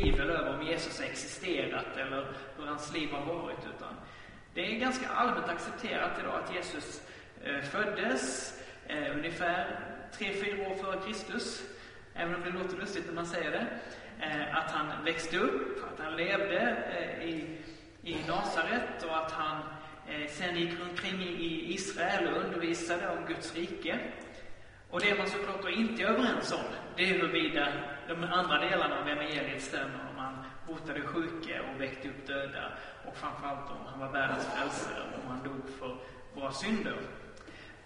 tvivel 0.00 0.30
över 0.30 0.58
om 0.58 0.66
Jesus 0.66 0.98
har 0.98 1.06
existerat 1.06 1.96
eller 1.96 2.26
hur 2.56 2.66
hans 2.66 2.94
liv 2.94 3.10
har 3.12 3.34
varit. 3.34 3.58
Utan 3.76 3.94
det 4.54 4.74
är 4.74 4.78
ganska 4.78 5.08
allmänt 5.08 5.48
accepterat 5.48 6.18
idag 6.20 6.40
att 6.44 6.54
Jesus 6.54 7.02
eh, 7.44 7.60
föddes 7.60 8.54
eh, 8.86 9.16
ungefär 9.16 9.80
3-4 10.18 10.70
år 10.70 10.74
före 10.74 11.00
Kristus. 11.06 11.62
Även 12.14 12.34
om 12.34 12.40
det 12.44 12.50
låter 12.50 12.76
lustigt 12.76 13.06
när 13.06 13.14
man 13.14 13.26
säger 13.26 13.50
det. 13.50 13.66
Eh, 14.20 14.56
att 14.56 14.70
han 14.70 15.04
växte 15.04 15.38
upp, 15.38 15.84
att 15.92 16.04
han 16.04 16.16
levde 16.16 16.84
eh, 16.98 17.28
i, 17.28 17.58
i 18.02 18.16
Nasaret 18.28 19.02
och 19.04 19.16
att 19.16 19.32
han 19.32 19.62
eh, 20.08 20.28
sen 20.28 20.56
gick 20.56 20.74
omkring 20.90 21.22
i 21.22 21.74
Israel 21.74 22.34
och 22.34 22.44
undervisade 22.44 23.08
om 23.08 23.26
Guds 23.26 23.54
rike. 23.54 23.98
Och 24.90 25.00
det 25.00 25.18
man 25.18 25.26
såklart 25.26 25.70
inte 25.70 26.02
är 26.02 26.06
överens 26.06 26.52
om, 26.52 26.64
det 26.96 27.02
är 27.02 27.06
huruvida 27.06 27.68
de 28.08 28.24
andra 28.24 28.58
delarna 28.58 28.98
av 29.00 29.08
evangeliet 29.08 29.62
stämmer. 29.62 30.08
Om 30.10 30.16
han 30.16 30.44
botade 30.66 31.00
sjuka 31.00 31.62
och 31.62 31.80
väckte 31.80 32.08
upp 32.08 32.26
döda. 32.26 32.72
Och 33.06 33.16
framförallt 33.16 33.70
om 33.70 33.86
han 33.86 34.00
var 34.00 34.12
världens 34.12 34.46
frälsare 34.46 35.02
och 35.02 35.24
om 35.24 35.30
han 35.30 35.42
dog 35.42 35.68
för 35.78 35.96
våra 36.34 36.52
synder. 36.52 36.96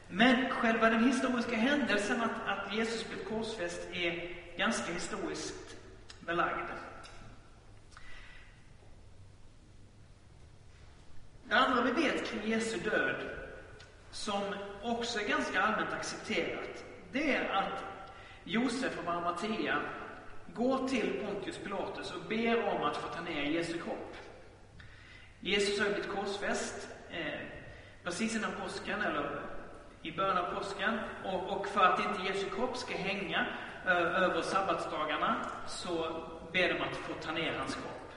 Men 0.09 0.51
själva 0.51 0.91
den 0.91 1.05
historiska 1.05 1.57
händelsen 1.57 2.21
att, 2.21 2.47
att 2.47 2.75
Jesus 2.75 3.09
blev 3.09 3.25
korsfäst 3.25 3.89
är 3.93 4.29
ganska 4.57 4.93
historiskt 4.93 5.77
belagd. 6.21 6.69
Det 11.45 11.55
andra 11.55 11.83
vi 11.83 12.03
vet 12.03 12.31
kring 12.31 12.51
Jesu 12.51 12.79
död, 12.79 13.17
som 14.11 14.43
också 14.83 15.21
är 15.21 15.29
ganska 15.29 15.63
allmänt 15.63 15.93
accepterat, 15.93 16.85
det 17.13 17.37
är 17.37 17.49
att 17.49 17.85
Josef 18.45 18.99
och 18.99 19.13
Arimathea 19.13 19.83
går 20.55 20.89
till 20.89 21.21
Pontius 21.27 21.59
Pilatus 21.59 22.13
och 22.13 22.29
ber 22.29 22.69
om 22.69 22.83
att 22.83 22.97
få 22.97 23.09
ta 23.09 23.21
ner 23.21 23.43
Jesu 23.43 23.73
kropp. 23.73 24.17
Jesus 25.41 25.79
har 25.79 25.87
ju 25.87 25.93
blivit 25.93 26.11
korsfäst 26.11 26.89
eh, 27.11 27.41
precis 28.05 28.37
innan 28.37 28.51
påsken, 28.63 29.03
eller 29.03 29.41
i 30.03 30.13
början 30.13 30.39
av 30.39 30.55
påsken. 30.55 30.99
Och, 31.25 31.57
och 31.57 31.67
för 31.67 31.85
att 31.85 32.01
inte 32.01 32.33
Jesu 32.33 32.47
kropp 32.57 32.77
ska 32.77 32.97
hänga 32.97 33.47
eh, 33.87 34.23
över 34.23 34.43
sabbatsdagarna 34.43 35.47
så 35.67 36.23
ber 36.53 36.69
de 36.69 36.81
att 36.81 36.97
få 36.97 37.13
ta 37.23 37.33
ner 37.33 37.59
hans 37.59 37.75
kropp. 37.75 38.13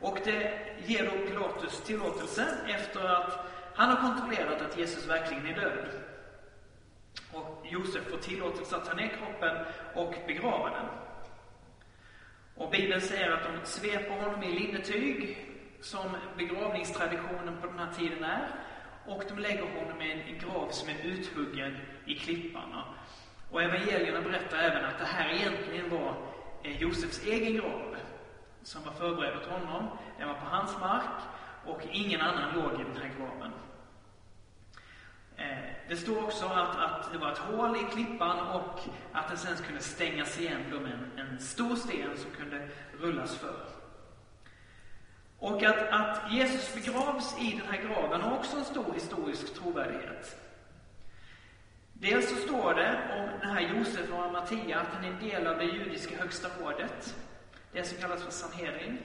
Och 0.00 0.18
det 0.24 0.60
ger 0.86 1.04
då 1.04 1.26
Pilatus 1.26 1.80
tillåtelse 1.80 2.46
efter 2.68 3.04
att 3.04 3.46
han 3.74 3.90
har 3.90 3.96
kontrollerat 3.96 4.62
att 4.62 4.78
Jesus 4.78 5.06
verkligen 5.06 5.46
är 5.46 5.60
död. 5.60 5.86
Och 7.32 7.66
Josef 7.70 8.10
får 8.10 8.18
tillåtelse 8.18 8.76
att 8.76 8.84
ta 8.84 8.94
ner 8.94 9.08
kroppen 9.08 9.56
och 9.94 10.14
begrava 10.26 10.70
den. 10.70 10.86
Och 12.54 12.70
Bibeln 12.70 13.00
säger 13.00 13.30
att 13.30 13.42
de 13.42 13.66
sveper 13.66 14.20
honom 14.20 14.42
i 14.42 14.58
linnetyg, 14.58 15.48
som 15.80 16.16
begravningstraditionen 16.36 17.60
på 17.60 17.66
den 17.66 17.78
här 17.78 17.92
tiden 17.92 18.24
är. 18.24 18.48
Och 19.06 19.24
de 19.28 19.38
lägger 19.38 19.62
honom 19.62 20.02
i 20.02 20.12
en 20.12 20.38
grav 20.38 20.68
som 20.70 20.88
är 20.88 21.02
uthuggen 21.04 21.78
i 22.06 22.14
klipparna. 22.14 22.84
Och 23.50 23.62
evangelierna 23.62 24.20
berättar 24.20 24.58
även 24.58 24.84
att 24.84 24.98
det 24.98 25.04
här 25.04 25.30
egentligen 25.30 25.90
var 25.90 26.14
eh, 26.62 26.82
Josefs 26.82 27.26
egen 27.26 27.54
grav, 27.54 27.96
som 28.62 28.84
var 28.84 28.92
förberedd 28.92 29.36
åt 29.36 29.46
honom. 29.46 29.88
Den 30.18 30.28
var 30.28 30.34
på 30.34 30.46
hans 30.46 30.80
mark 30.80 31.20
och 31.66 31.80
ingen 31.92 32.20
annan 32.20 32.54
låg 32.54 32.80
i 32.80 32.84
den 32.84 32.96
här 32.96 33.10
graven. 33.18 33.52
Eh, 35.42 35.58
det 35.88 35.96
står 35.96 36.22
också 36.22 36.46
att, 36.46 36.76
att 36.76 37.12
det 37.12 37.18
var 37.18 37.32
ett 37.32 37.38
hål 37.38 37.76
i 37.76 37.92
klippan 37.92 38.38
och 38.40 38.80
att 39.12 39.28
den 39.28 39.36
sen 39.36 39.56
kunde 39.56 39.82
stängas 39.82 40.40
igen 40.40 40.60
med 40.70 40.92
en, 40.92 41.26
en 41.26 41.40
stor 41.40 41.76
sten 41.76 42.16
som 42.16 42.30
kunde 42.30 42.68
rullas 43.00 43.36
för. 43.36 43.56
Och 45.38 45.62
att, 45.62 45.88
att 45.88 46.32
Jesus 46.32 46.74
begravs 46.74 47.36
i 47.40 47.50
den 47.50 47.74
här 47.74 47.82
graven 47.82 48.20
har 48.20 48.36
också 48.36 48.56
en 48.56 48.64
stor 48.64 48.92
historisk 48.94 49.54
trovärdighet. 49.54 50.36
Dels 51.92 52.28
så 52.28 52.36
står 52.36 52.74
det 52.74 52.98
om 53.18 53.40
den 53.40 53.50
här 53.50 53.60
Josef 53.60 54.12
och 54.12 54.32
Mattia 54.32 54.80
att 54.80 54.94
han 54.94 55.04
är 55.04 55.08
en 55.08 55.28
del 55.28 55.46
av 55.46 55.58
det 55.58 55.64
judiska 55.64 56.16
högsta 56.16 56.48
rådet, 56.60 57.16
det 57.72 57.84
som 57.84 57.98
kallas 57.98 58.22
för 58.22 58.30
Sanhedrin. 58.30 58.98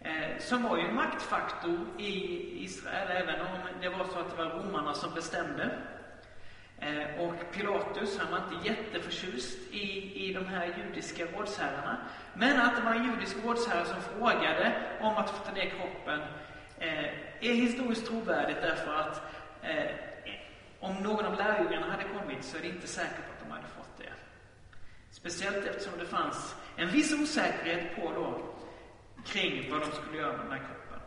Eh, 0.00 0.38
som 0.38 0.62
var 0.62 0.76
ju 0.76 0.88
en 0.88 0.94
maktfaktor 0.94 1.86
i 1.98 2.64
Israel, 2.64 3.08
även 3.10 3.40
om 3.40 3.58
det 3.80 3.88
var 3.88 4.04
så 4.04 4.18
att 4.18 4.30
det 4.30 4.44
var 4.44 4.50
romarna 4.50 4.94
som 4.94 5.14
bestämde. 5.14 5.70
Eh, 6.80 7.20
och 7.20 7.34
Pilatus, 7.52 8.18
han 8.18 8.30
var 8.30 8.38
inte 8.38 8.68
jätteförtjust 8.68 9.58
i, 9.70 10.12
i 10.28 10.32
de 10.32 10.46
här 10.46 10.74
judiska 10.78 11.24
rådsherrarna. 11.24 11.98
Men 12.34 12.60
att 12.60 12.76
det 12.76 12.82
var 12.82 12.94
en 12.94 13.04
judisk 13.04 13.36
rådsherre 13.44 13.84
som 13.84 14.02
frågade 14.02 14.72
om 15.00 15.16
att 15.16 15.30
få 15.30 15.44
ta 15.44 15.52
ner 15.52 15.70
kroppen 15.70 16.20
eh, 16.78 17.04
är 17.40 17.54
historiskt 17.54 18.06
trovärdigt 18.06 18.62
därför 18.62 18.94
att 18.94 19.22
eh, 19.62 19.90
om 20.80 20.94
någon 20.94 21.24
av 21.24 21.36
lärjungarna 21.36 21.90
hade 21.90 22.04
kommit 22.04 22.44
så 22.44 22.56
är 22.56 22.62
det 22.62 22.68
inte 22.68 22.86
säkert 22.86 23.18
att 23.18 23.46
de 23.46 23.50
hade 23.50 23.66
fått 23.66 23.98
det. 23.98 24.12
Speciellt 25.10 25.66
eftersom 25.66 25.98
det 25.98 26.06
fanns 26.06 26.56
en 26.76 26.88
viss 26.88 27.12
osäkerhet 27.12 27.96
på 27.96 28.12
då 28.12 28.54
kring 29.26 29.70
vad 29.70 29.80
de 29.80 29.92
skulle 29.92 30.18
göra 30.18 30.36
med 30.36 30.46
den 30.46 30.52
här 30.52 30.58
kroppen. 30.58 31.00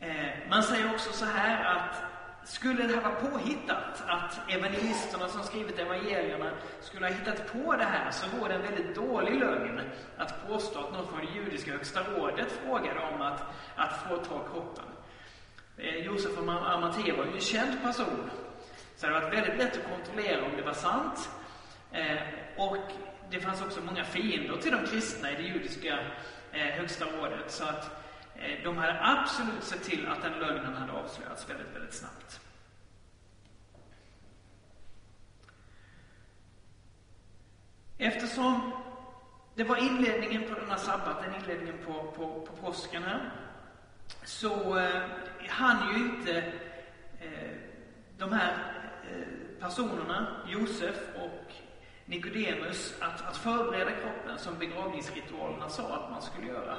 Eh, 0.00 0.50
man 0.50 0.62
säger 0.62 0.94
också 0.94 1.12
så 1.12 1.24
här 1.24 1.64
att 1.76 2.02
skulle 2.44 2.86
det 2.86 2.94
här 2.94 3.02
vara 3.02 3.14
påhittat, 3.14 4.02
att 4.06 4.50
evangelisterna 4.50 5.28
som 5.28 5.42
skrivit 5.42 5.78
evangelierna 5.78 6.50
skulle 6.80 7.06
ha 7.06 7.14
hittat 7.14 7.52
på 7.52 7.76
det 7.76 7.84
här, 7.84 8.10
så 8.10 8.36
vore 8.36 8.48
det 8.48 8.54
en 8.54 8.74
väldigt 8.74 8.94
dålig 8.94 9.40
lögn 9.40 9.80
att 10.16 10.48
påstå 10.48 10.78
att 10.78 10.92
någon 10.92 11.08
från 11.08 11.26
det 11.26 11.32
judiska 11.32 11.72
högsta 11.72 12.00
rådet 12.02 12.52
frågade 12.52 13.00
om 13.00 13.22
att, 13.22 13.42
att 13.76 14.02
få 14.08 14.16
ta 14.16 14.48
kroppen. 14.52 14.84
Eh, 15.78 15.96
Josef 15.96 16.38
av 16.38 16.48
Arimathea 16.48 17.16
var 17.16 17.24
ju 17.24 17.32
en 17.34 17.40
känd 17.40 17.82
person, 17.82 18.30
så 18.96 19.06
det 19.06 19.12
hade 19.12 19.26
varit 19.26 19.38
väldigt 19.38 19.58
lätt 19.58 19.76
att 19.76 19.90
kontrollera 19.90 20.44
om 20.44 20.56
det 20.56 20.62
var 20.62 20.72
sant. 20.72 21.30
Eh, 21.92 22.18
och 22.56 22.92
det 23.32 23.40
fanns 23.40 23.62
också 23.62 23.80
många 23.80 24.04
fiender 24.04 24.56
till 24.56 24.72
de 24.72 24.86
kristna 24.86 25.30
i 25.30 25.34
det 25.34 25.42
judiska 25.42 25.98
eh, 26.52 26.60
högsta 26.60 27.04
rådet. 27.04 27.50
Så 27.50 27.64
att 27.64 27.90
eh, 28.34 28.64
de 28.64 28.76
hade 28.76 28.98
absolut 29.00 29.62
sett 29.62 29.82
till 29.82 30.06
att 30.06 30.22
den 30.22 30.32
lögnen 30.32 30.74
hade 30.74 30.92
avslöjats 30.92 31.50
väldigt, 31.50 31.74
väldigt 31.74 31.94
snabbt. 31.94 32.40
Eftersom 37.98 38.72
det 39.54 39.64
var 39.64 39.76
inledningen 39.76 40.42
på 40.42 40.60
den 40.60 40.70
här 40.70 40.76
sabbaten, 40.76 41.34
inledningen 41.34 41.78
på, 41.86 41.92
på, 41.92 42.46
på 42.46 42.56
påsken 42.56 43.02
här, 43.02 43.30
så 44.24 44.78
eh, 44.78 45.02
hann 45.48 45.94
ju 45.94 46.04
inte 46.04 46.36
eh, 47.20 47.50
de 48.18 48.32
här 48.32 48.52
eh, 49.10 49.60
personerna, 49.60 50.36
Josef 50.48 50.96
Nikodemus 52.12 52.94
att, 53.00 53.28
att 53.28 53.36
förbereda 53.36 53.90
kroppen 53.90 54.38
som 54.38 54.58
begravningsritualerna 54.58 55.68
sa 55.68 55.96
att 55.96 56.10
man 56.10 56.22
skulle 56.22 56.46
göra. 56.46 56.76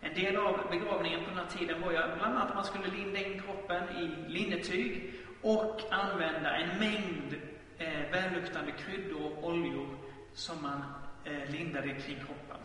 En 0.00 0.14
del 0.14 0.36
av 0.36 0.60
begravningen 0.70 1.24
på 1.24 1.30
den 1.30 1.38
här 1.38 1.58
tiden 1.58 1.80
var 1.80 1.90
ju 1.90 1.96
bland 1.96 2.22
annat 2.22 2.48
att 2.48 2.54
man 2.54 2.64
skulle 2.64 2.88
linda 2.88 3.18
in 3.20 3.42
kroppen 3.42 3.82
i 3.88 4.30
linnetyg 4.32 5.14
och 5.42 5.80
använda 5.90 6.56
en 6.56 6.78
mängd 6.78 7.34
eh, 7.78 8.10
välluktande 8.12 8.72
kryddor 8.72 9.32
och 9.38 9.48
oljor 9.48 9.88
som 10.34 10.62
man 10.62 10.84
eh, 11.24 11.50
lindade 11.50 11.88
kring 11.88 12.16
kroppen. 12.16 12.56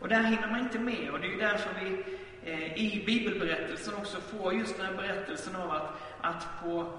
Och 0.00 0.08
där 0.08 0.22
hinner 0.22 0.48
man 0.50 0.60
inte 0.60 0.78
med 0.78 1.10
och 1.10 1.20
det 1.20 1.26
är 1.26 1.30
ju 1.30 1.38
därför 1.38 1.70
vi 1.80 2.04
eh, 2.50 2.74
i 2.74 3.04
bibelberättelsen 3.06 3.94
också 3.94 4.20
får 4.20 4.54
just 4.54 4.76
den 4.76 4.86
här 4.86 4.94
berättelsen 4.94 5.56
av 5.56 5.70
att, 5.70 5.90
att 6.20 6.46
på 6.62 6.98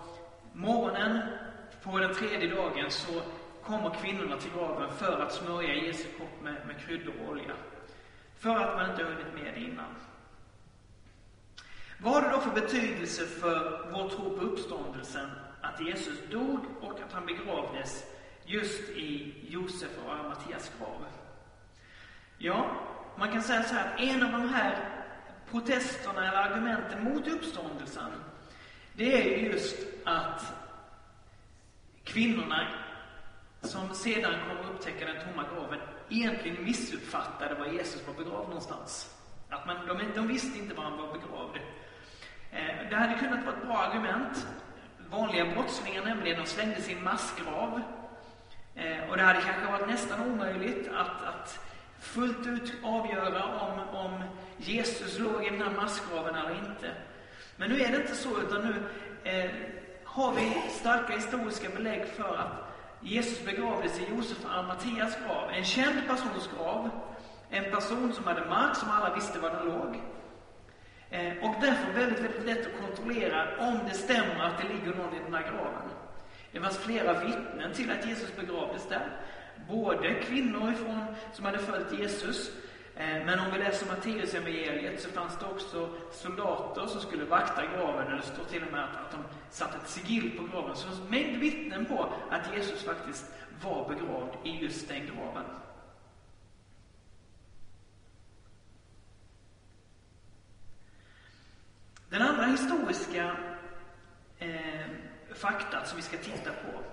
morgonen 0.54 1.22
på 1.84 2.00
den 2.00 2.16
tredje 2.16 2.56
dagen 2.56 2.92
så 2.92 3.22
kommer 3.68 3.90
kvinnorna 3.90 4.38
till 4.38 4.52
graven 4.52 4.92
för 4.98 5.20
att 5.20 5.34
smörja 5.34 5.74
Jesu 5.74 6.08
kropp 6.18 6.42
med, 6.44 6.68
med 6.68 6.80
kryddor 6.80 7.14
och 7.22 7.32
olja. 7.32 7.54
För 8.38 8.56
att 8.56 8.76
man 8.76 8.90
inte 8.92 9.04
hunnit 9.04 9.34
med 9.34 9.54
det 9.54 9.60
innan. 9.60 9.96
Vad 12.00 12.14
har 12.14 12.22
det 12.22 12.30
då 12.30 12.42
för 12.42 12.62
betydelse 12.62 13.26
för 13.26 13.88
vår 13.92 14.10
tro 14.10 14.38
på 14.38 14.46
uppståndelsen 14.46 15.30
att 15.62 15.82
Jesus 15.82 16.18
dog 16.32 16.60
och 16.82 17.00
att 17.00 17.14
han 17.14 17.26
begravdes 17.26 18.04
just 18.46 18.90
i 18.90 19.36
Josef 19.50 19.90
och 20.06 20.14
Arimatheas 20.14 20.72
grav? 20.80 21.06
Ja, 22.38 22.72
man 23.18 23.32
kan 23.32 23.44
säga 23.44 23.64
så 23.64 23.76
här 23.76 23.94
att 23.94 24.00
en 24.00 24.24
av 24.24 24.32
de 24.32 24.50
här 24.50 24.90
protesterna 25.52 26.28
eller 26.28 26.38
argumenten 26.38 27.04
mot 27.04 27.28
uppståndelsen, 27.28 28.12
det 28.94 29.36
är 29.36 29.52
just 29.52 29.78
att 30.06 30.54
kvinnorna 32.04 32.87
som 33.62 33.94
sedan 33.94 34.34
kommer 34.48 34.62
att 34.62 34.76
upptäcka 34.76 35.06
den 35.06 35.16
tomma 35.16 35.46
graven, 35.54 35.80
egentligen 36.10 36.64
missuppfattade 36.64 37.56
var 37.56 37.66
Jesus 37.66 38.08
var 38.08 38.14
begravd 38.14 38.48
någonstans. 38.48 39.16
Att 39.50 39.68
man, 39.68 39.88
de, 39.88 40.00
de 40.16 40.28
visste 40.28 40.60
inte 40.60 40.76
var 40.76 40.84
han 40.84 40.98
var 40.98 41.14
begravd. 41.14 41.58
Eh, 42.52 42.90
det 42.90 42.96
hade 42.96 43.20
kunnat 43.20 43.46
vara 43.46 43.56
ett 43.56 43.66
bra 43.66 43.78
argument. 43.78 44.48
Vanliga 45.10 45.46
brottslingar 45.46 46.06
nämligen, 46.06 46.40
de 46.40 46.46
slängde 46.46 46.82
sin 46.82 47.04
massgrav 47.04 47.82
Eh, 48.78 49.10
och 49.10 49.18
det 49.18 49.24
hade 49.24 49.42
kanske 49.42 49.72
varit 49.72 49.88
nästan 49.88 50.32
omöjligt 50.32 50.88
att, 50.88 51.24
att 51.24 51.60
fullt 52.00 52.48
ut 52.48 52.74
avgöra 52.84 53.44
om, 53.44 53.98
om 53.98 54.24
Jesus 54.58 55.20
låg 55.20 55.46
i 55.46 55.50
den 55.50 55.62
här 55.62 55.72
massgraven 55.72 56.36
eller 56.36 56.56
inte. 56.56 56.92
Men 57.56 57.70
nu 57.70 57.82
är 57.82 57.92
det 57.92 57.98
inte 57.98 58.16
så, 58.16 58.42
utan 58.42 58.62
nu 58.62 58.76
eh, 59.32 59.52
har 60.04 60.34
vi 60.34 60.62
starka 60.70 61.14
historiska 61.14 61.70
belägg 61.70 62.06
för 62.08 62.36
att 62.36 62.67
Jesus 63.02 63.46
begravdes 63.46 64.00
i 64.00 64.06
Josef 64.10 64.46
och 64.46 64.52
Arimateas 64.52 65.18
grav, 65.26 65.52
en 65.52 65.64
känd 65.64 66.08
persons 66.08 66.50
grav, 66.58 66.90
en 67.50 67.72
person 67.72 68.14
som 68.14 68.24
hade 68.24 68.46
mark 68.46 68.76
som 68.76 68.90
alla 68.90 69.16
visste 69.16 69.40
var 69.40 69.50
den 69.50 69.66
låg. 69.66 70.02
Eh, 71.10 71.44
och 71.44 71.56
därför 71.62 71.94
väldigt, 71.94 72.20
väldigt 72.20 72.46
lätt 72.46 72.66
att 72.66 72.82
kontrollera 72.82 73.58
om 73.60 73.80
det 73.88 73.94
stämmer 73.94 74.44
att 74.44 74.58
det 74.62 74.68
ligger 74.68 74.98
någon 74.98 75.14
i 75.14 75.20
den 75.24 75.34
här 75.34 75.44
graven. 75.44 75.90
Det 76.52 76.60
fanns 76.60 76.78
flera 76.78 77.24
vittnen 77.24 77.74
till 77.74 77.92
att 77.92 78.08
Jesus 78.08 78.36
begravdes 78.36 78.88
där. 78.90 79.10
Både 79.70 80.14
kvinnor 80.14 80.72
ifrån, 80.72 81.06
som 81.34 81.46
hade 81.46 81.60
följt 81.60 82.00
Jesus, 82.00 82.52
eh, 82.96 83.26
men 83.26 83.40
om 83.40 83.46
vi 83.54 83.60
läser 83.60 83.88
Matteus 83.88 84.34
evangeliet 84.34 85.02
så 85.02 85.10
fanns 85.10 85.40
det 85.40 85.46
också 85.46 85.90
soldater 86.12 86.86
som 86.86 87.02
skulle 87.02 87.26
vakta 87.26 87.62
graven, 87.66 88.08
eller 88.08 88.18
det 88.18 88.24
står 88.24 88.44
till 88.44 88.64
och 88.64 88.72
med 88.72 88.84
att, 88.84 89.06
att 89.06 89.12
de 89.12 89.24
satt 89.50 89.76
ett 89.76 89.90
sigill 89.90 90.38
på 90.38 90.44
graven. 90.44 90.76
Så 90.76 90.88
det 90.88 90.96
finns 90.96 91.10
mängd 91.10 91.38
vittnen 91.38 91.86
på 91.86 92.14
att 92.30 92.56
Jesus 92.56 92.84
faktiskt 92.84 93.26
var 93.64 93.90
begravd 93.90 94.36
i 94.44 94.50
just 94.50 94.88
den 94.88 95.06
graven. 95.06 95.46
Den 102.10 102.22
andra 102.22 102.46
historiska 102.46 103.38
eh, 104.40 104.88
fakta 105.36 105.86
som 105.86 105.98
vi 105.98 106.02
ska 106.04 106.18
titta 106.18 106.52
på, 106.52 106.84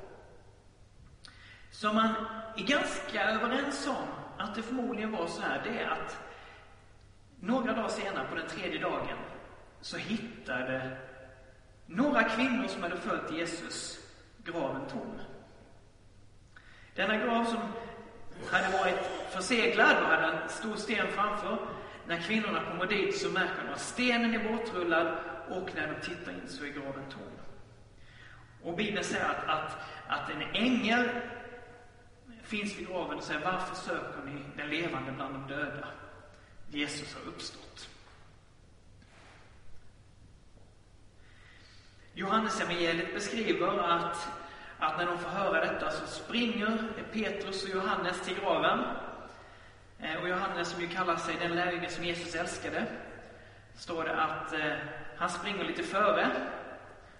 som 1.71 1.95
man 1.95 2.15
är 2.57 2.67
ganska 2.67 3.25
överens 3.25 3.87
om 3.87 4.07
att 4.39 4.55
det 4.55 4.63
förmodligen 4.63 5.13
var 5.13 5.27
så 5.27 5.43
här, 5.43 5.63
det 5.65 5.79
är 5.79 5.87
att 5.87 6.19
några 7.41 7.73
dagar 7.73 7.89
senare, 7.89 8.29
på 8.29 8.35
den 8.35 8.49
tredje 8.49 8.81
dagen, 8.81 9.19
så 9.81 9.97
hittade 9.97 10.97
några 11.87 12.23
kvinnor 12.23 12.67
som 12.67 12.83
hade 12.83 12.97
följt 12.97 13.33
Jesus 13.33 13.99
graven 14.45 14.87
tom. 14.87 15.21
Denna 16.95 17.17
grav 17.17 17.45
som 17.45 17.61
hade 18.51 18.79
varit 18.79 19.01
förseglad 19.31 19.97
och 20.03 20.09
hade 20.09 20.27
en 20.27 20.49
stor 20.49 20.77
sten 20.77 21.07
framför. 21.13 21.59
När 22.07 22.21
kvinnorna 22.21 22.65
kommer 22.71 22.87
dit 22.87 23.19
så 23.19 23.31
märker 23.31 23.65
de 23.67 23.73
att 23.73 23.81
stenen 23.81 24.35
är 24.35 24.53
bortrullad 24.53 25.19
och 25.51 25.71
när 25.75 25.87
de 25.87 26.07
tittar 26.07 26.33
in 26.33 26.49
så 26.49 26.65
är 26.65 26.69
graven 26.69 27.05
tom. 27.11 27.23
Och 28.63 28.77
Bibeln 28.77 29.05
säger 29.05 29.25
att, 29.25 29.49
att, 29.49 29.77
att 30.09 30.31
en 30.31 30.43
ängel 30.43 31.09
finns 32.43 32.79
vid 32.79 32.89
graven 32.89 33.19
och 33.19 33.25
säger 33.25 33.41
varför 33.41 33.77
söker 33.77 34.23
ni 34.25 34.43
den 34.57 34.69
levande 34.69 35.13
bland 35.13 35.35
de 35.35 35.55
döda? 35.55 35.89
Jesus 36.71 37.15
har 37.15 37.29
uppstått. 37.29 37.89
Johannes 42.15 42.61
evangeliet 42.61 43.15
beskriver 43.15 43.79
att, 43.79 44.29
att 44.79 44.99
när 44.99 45.07
de 45.07 45.19
får 45.19 45.31
höra 45.31 45.61
detta 45.61 45.91
så 45.91 46.07
springer 46.07 46.79
Petrus 47.13 47.65
och 47.65 47.71
Johannes 47.71 48.21
till 48.21 48.35
graven. 48.41 48.79
Eh, 49.99 50.23
och 50.23 50.29
Johannes, 50.29 50.69
som 50.69 50.83
ju 50.83 50.89
kallar 50.89 51.17
sig 51.17 51.35
den 51.41 51.55
lärjunge 51.57 51.89
som 51.89 52.05
Jesus 52.05 52.35
älskade, 52.35 52.87
står 53.77 54.05
det 54.05 54.17
att 54.17 54.53
eh, 54.53 54.73
han 55.17 55.29
springer 55.29 55.65
lite 55.65 55.83
före 55.83 56.31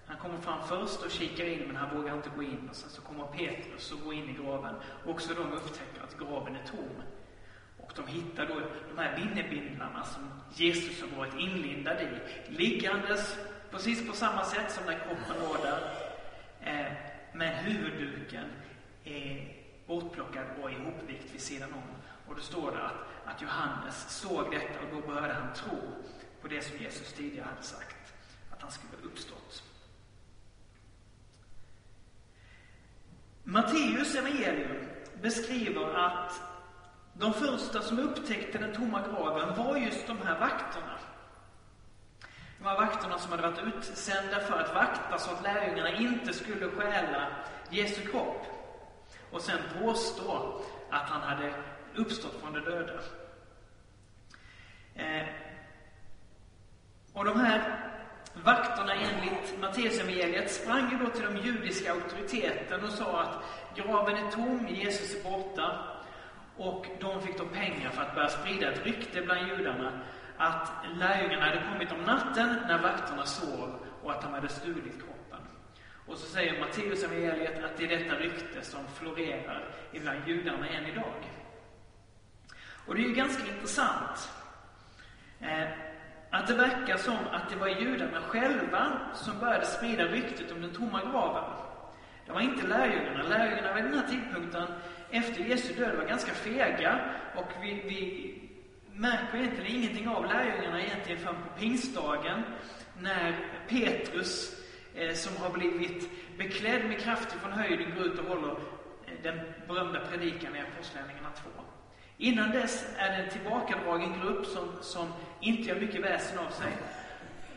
han 0.07 0.17
kommer 0.17 0.37
fram 0.37 0.67
först 0.67 1.01
och 1.05 1.11
kikar 1.11 1.45
in, 1.45 1.63
men 1.67 1.75
han 1.75 1.97
vågar 1.97 2.13
inte 2.13 2.29
gå 2.35 2.43
in. 2.43 2.69
Och 2.69 2.75
sen 2.75 2.89
så 2.89 3.01
kommer 3.01 3.25
Petrus 3.25 3.91
och 3.91 3.99
går 3.99 4.13
in 4.13 4.29
i 4.29 4.33
graven. 4.33 4.75
Och 5.03 5.11
också 5.11 5.33
de 5.33 5.53
upptäcker 5.53 6.03
att 6.03 6.19
graven 6.19 6.55
är 6.55 6.63
tom. 6.71 7.01
Och 7.77 7.91
de 7.95 8.07
hittar 8.07 8.45
då 8.45 8.61
de 8.95 9.01
här 9.01 9.17
linnebindlarna 9.17 10.03
som 10.03 10.41
Jesus 10.53 11.01
har 11.01 11.17
varit 11.17 11.33
inlindad 11.33 11.97
i, 12.01 12.07
liggandes 12.51 13.37
precis 13.75 14.07
på 14.07 14.13
samma 14.13 14.43
sätt 14.45 14.71
som 14.71 14.85
när 14.85 14.99
kroppen 14.99 15.43
låg 15.43 15.57
där. 15.63 15.81
Eh, 16.61 16.91
men 17.33 17.53
huvudduken 17.55 18.45
är 19.03 19.55
bortplockad 19.87 20.45
och 20.61 20.71
ihopvikt 20.71 21.33
vid 21.33 21.41
sidan 21.41 21.73
om. 21.73 21.95
Och 22.27 22.35
då 22.35 22.41
står 22.41 22.71
det 22.71 22.83
att, 22.83 23.33
att 23.35 23.41
Johannes 23.41 24.09
såg 24.09 24.51
detta 24.51 24.79
och 24.79 25.01
då 25.01 25.07
började 25.07 25.33
han 25.33 25.53
tro 25.53 25.77
på 26.41 26.47
det 26.47 26.61
som 26.61 26.77
Jesus 26.77 27.13
tidigare 27.13 27.47
hade 27.47 27.63
sagt, 27.63 28.13
att 28.51 28.61
han 28.61 28.71
skulle 28.71 29.03
uppstått. 29.03 29.63
Matteus 33.43 34.15
evangelium 34.15 34.85
beskriver 35.21 35.93
att 35.93 36.41
de 37.13 37.33
första 37.33 37.81
som 37.81 37.99
upptäckte 37.99 38.57
den 38.57 38.75
tomma 38.75 39.01
graven 39.07 39.65
var 39.65 39.77
just 39.77 40.07
de 40.07 40.17
här 40.17 40.39
vakterna. 40.39 40.99
De 42.65 42.69
här 42.69 42.77
vakterna 42.77 43.17
som 43.17 43.31
hade 43.31 43.43
varit 43.43 43.75
utsända 43.75 44.39
för 44.39 44.59
att 44.59 44.75
vakta 44.75 45.17
så 45.17 45.31
att 45.31 45.43
lärjungarna 45.43 45.97
inte 45.97 46.33
skulle 46.33 46.69
stjäla 46.69 47.27
Jesu 47.69 48.01
kropp 48.01 48.45
och 49.31 49.41
sen 49.41 49.59
påstå 49.79 50.61
att 50.89 51.09
han 51.09 51.21
hade 51.21 51.53
uppstått 51.95 52.41
från 52.41 52.53
de 52.53 52.59
döda. 52.59 52.93
Eh, 54.95 55.27
och 57.13 57.25
de 57.25 57.39
här 57.39 57.91
Vakterna 58.33 58.93
enligt 58.93 59.59
Matteusevangeliet 59.61 60.51
sprang 60.51 60.91
ju 60.91 60.97
då 60.97 61.09
till 61.09 61.25
de 61.25 61.37
judiska 61.37 61.91
auktoriteten 61.91 62.83
och 62.83 62.91
sa 62.91 63.21
att 63.21 63.43
graven 63.75 64.15
är 64.17 64.31
tom, 64.31 64.67
Jesus 64.67 65.15
är 65.15 65.31
borta. 65.31 65.79
Och 66.57 66.85
de 66.99 67.21
fick 67.21 67.37
då 67.37 67.45
pengar 67.45 67.89
för 67.89 68.01
att 68.01 68.15
börja 68.15 68.29
sprida 68.29 68.71
ett 68.71 68.85
rykte 68.85 69.21
bland 69.21 69.47
judarna 69.47 70.01
att 70.37 70.71
lärjungarna 70.95 71.45
hade 71.45 71.63
kommit 71.71 71.91
om 71.91 72.01
natten 72.01 72.57
när 72.67 72.81
vakterna 72.81 73.25
sov 73.25 73.79
och 74.03 74.11
att 74.11 74.21
de 74.21 74.33
hade 74.33 74.49
stulit 74.49 74.93
kroppen. 74.97 75.47
Och 76.07 76.17
så 76.17 76.25
säger 76.25 76.59
Matteus 76.59 77.03
evangeliet 77.03 77.63
att 77.63 77.77
det 77.77 77.83
är 77.85 77.99
detta 77.99 78.15
rykte 78.15 78.61
som 78.61 78.87
florerar 78.87 79.69
bland 79.91 80.27
judarna 80.27 80.67
än 80.67 80.85
idag. 80.85 81.13
Och 82.87 82.95
det 82.95 83.01
är 83.01 83.07
ju 83.07 83.13
ganska 83.13 83.43
intressant. 83.53 84.31
Eh, 85.39 85.67
att 86.29 86.47
det 86.47 86.53
verkar 86.53 86.97
som 86.97 87.17
att 87.31 87.49
det 87.49 87.55
var 87.55 87.67
judarna 87.67 88.21
själva 88.21 88.99
som 89.13 89.39
började 89.39 89.65
sprida 89.65 90.03
ryktet 90.03 90.51
om 90.51 90.61
den 90.61 90.73
tomma 90.73 91.01
graven. 91.11 91.43
Det 92.25 92.31
var 92.31 92.41
inte 92.41 92.67
lärjungarna. 92.67 93.23
Lärjungarna 93.23 93.73
vid 93.73 93.83
den 93.83 93.93
här 93.93 94.07
tidpunkten, 94.07 94.67
efter 95.09 95.41
Jesu 95.43 95.73
död, 95.73 95.97
var 95.97 96.05
ganska 96.05 96.33
fega. 96.33 96.99
Och 97.35 97.51
vi, 97.61 97.73
vi 97.73 98.44
märker 98.95 99.37
egentligen 99.37 99.75
ingenting 99.75 100.07
av 100.07 100.25
lärjungarna 100.25 100.81
egentligen 100.81 101.21
förrän 101.21 101.35
på 101.35 101.59
pingstdagen, 101.59 102.43
när 102.99 103.35
Petrus, 103.67 104.55
eh, 104.95 105.13
som 105.13 105.37
har 105.37 105.49
blivit 105.49 106.09
beklädd 106.37 106.85
med 106.85 106.99
kraft 106.99 107.31
från 107.31 107.51
höjden, 107.51 107.95
går 107.95 108.05
ut 108.05 108.19
och 108.19 108.25
håller 108.25 108.51
eh, 108.51 109.13
den 109.23 109.39
berömda 109.67 109.99
predikan 109.99 110.55
i 110.55 110.61
Apostlagärningarna 110.61 111.29
2. 111.43 111.49
Innan 112.17 112.51
dess 112.51 112.85
är 112.97 113.09
det 113.09 113.23
en 113.23 113.29
tillbakadragen 113.29 114.19
grupp 114.21 114.45
som, 114.45 114.69
som 114.81 115.13
inte 115.41 115.69
gör 115.69 115.79
mycket 115.79 116.03
väsen 116.03 116.39
av 116.39 116.49
sig. 116.49 116.71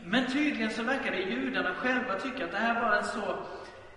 Men 0.03 0.31
tydligen 0.31 0.69
så 0.69 0.83
verkar 0.83 1.11
det 1.11 1.21
judarna 1.21 1.75
själva 1.75 2.19
tycka 2.19 2.45
att 2.45 2.51
det 2.51 2.57
här 2.57 2.81
var 2.81 2.95
en 2.95 3.05
så 3.05 3.37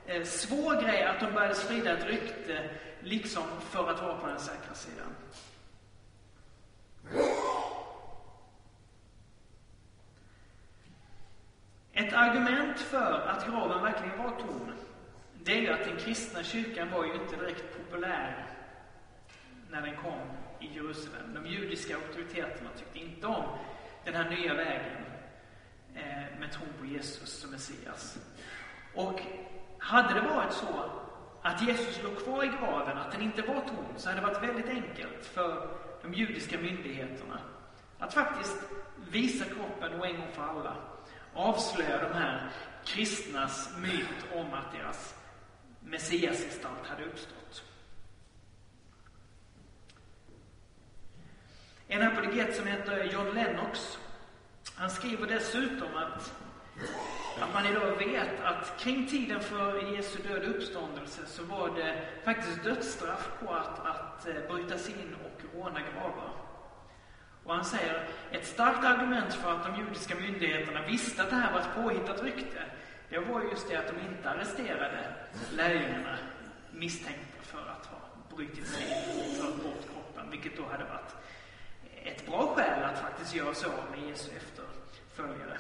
eh, 0.06 0.22
svår 0.22 0.82
grej 0.82 1.04
att 1.04 1.20
de 1.20 1.32
började 1.32 1.54
sprida 1.54 1.92
ett 1.98 2.06
rykte, 2.06 2.70
liksom 3.00 3.42
för 3.70 3.90
att 3.90 4.02
vara 4.02 4.16
på 4.16 4.26
den 4.26 4.38
säkra 4.38 4.74
sidan. 4.74 5.06
Ett 11.92 12.12
argument 12.12 12.80
för 12.80 13.28
att 13.28 13.46
graven 13.46 13.82
verkligen 13.82 14.18
var 14.18 14.30
tom, 14.30 14.72
det 15.42 15.52
är 15.52 15.60
ju 15.60 15.72
att 15.72 15.84
den 15.84 15.96
kristna 15.96 16.42
kyrkan 16.42 16.90
var 16.90 17.04
ju 17.04 17.14
inte 17.14 17.36
direkt 17.36 17.76
populär 17.76 18.46
när 19.70 19.82
den 19.82 19.96
kom 19.96 20.20
i 20.60 20.74
Jerusalem. 20.74 21.34
De 21.34 21.46
judiska 21.46 21.94
auktoriteterna 21.94 22.70
tyckte 22.76 22.98
inte 22.98 23.26
om 23.26 23.44
den 24.04 24.14
här 24.14 24.30
nya 24.30 24.54
vägen 24.54 25.04
eh, 25.94 26.38
med 26.40 26.52
tron 26.52 26.68
på 26.80 26.86
Jesus 26.86 27.40
som 27.40 27.50
Messias. 27.50 28.18
Och 28.94 29.20
hade 29.78 30.14
det 30.14 30.20
varit 30.20 30.52
så 30.52 30.90
att 31.42 31.62
Jesus 31.62 32.02
låg 32.02 32.24
kvar 32.24 32.44
i 32.44 32.48
graven, 32.48 32.98
att 32.98 33.12
den 33.12 33.22
inte 33.22 33.42
var 33.42 33.54
tom, 33.60 33.86
så 33.96 34.08
hade 34.08 34.20
det 34.20 34.26
varit 34.26 34.42
väldigt 34.42 34.68
enkelt 34.68 35.26
för 35.26 35.68
de 36.02 36.14
judiska 36.14 36.58
myndigheterna 36.58 37.40
att 37.98 38.14
faktiskt 38.14 38.56
visa 39.10 39.44
kroppen 39.44 40.00
och 40.00 40.06
en 40.06 40.16
gång 40.16 40.32
för 40.32 40.42
alla 40.42 40.76
avslöja 41.34 42.08
de 42.08 42.14
här 42.14 42.50
kristnas 42.84 43.70
myt 43.78 44.34
om 44.34 44.54
att 44.54 44.72
deras 44.72 45.14
messiasgestalt 45.80 46.86
hade 46.86 47.04
uppstått. 47.04 47.62
En 51.88 52.02
apologet 52.02 52.56
som 52.56 52.66
heter 52.66 53.04
John 53.04 53.34
Lennox, 53.34 53.98
han 54.74 54.90
skriver 54.90 55.26
dessutom 55.26 55.96
att 55.96 56.34
att 57.40 57.54
man 57.54 57.66
idag 57.66 57.96
vet 57.96 58.44
att 58.44 58.80
kring 58.80 59.06
tiden 59.06 59.40
för 59.40 59.94
Jesu 59.96 60.22
död 60.22 60.42
och 60.42 60.50
uppståndelse 60.50 61.20
så 61.26 61.44
var 61.44 61.70
det 61.70 62.00
faktiskt 62.24 62.64
dödsstraff 62.64 63.30
på 63.40 63.52
att, 63.54 63.86
att 63.86 64.28
eh, 64.28 64.54
bryta 64.54 64.78
sig 64.78 64.94
in 64.94 65.16
och 65.24 65.42
råna 65.54 65.80
gravar. 65.80 66.30
Och 67.44 67.54
han 67.54 67.64
säger, 67.64 68.08
ett 68.30 68.46
starkt 68.46 68.84
argument 68.84 69.34
för 69.34 69.50
att 69.52 69.64
de 69.66 69.80
judiska 69.80 70.14
myndigheterna 70.14 70.86
visste 70.86 71.22
att 71.22 71.30
det 71.30 71.36
här 71.36 71.52
var 71.52 71.60
ett 71.60 71.74
påhittat 71.74 72.22
rykte, 72.22 72.62
det 73.08 73.18
var 73.18 73.42
just 73.42 73.68
det 73.68 73.76
att 73.76 73.86
de 73.86 74.14
inte 74.14 74.30
arresterade 74.30 75.04
lärjungarna 75.56 76.18
misstänkta 76.72 77.42
för 77.42 77.58
att 77.58 77.86
ha 77.86 77.98
brutit 78.36 78.66
sig 78.66 78.82
in 78.82 79.20
och 79.20 79.36
fört 79.36 79.62
bort 79.62 79.84
kroppen, 79.92 80.30
vilket 80.30 80.56
då 80.56 80.62
hade 80.62 80.84
varit 80.84 81.16
ett 82.04 82.26
bra 82.26 82.54
skäl 82.54 82.84
att 82.84 82.98
faktiskt 82.98 83.34
göra 83.34 83.54
så 83.54 83.68
med 83.68 84.08
Jesu 84.08 84.30
efterföljare. 84.36 85.58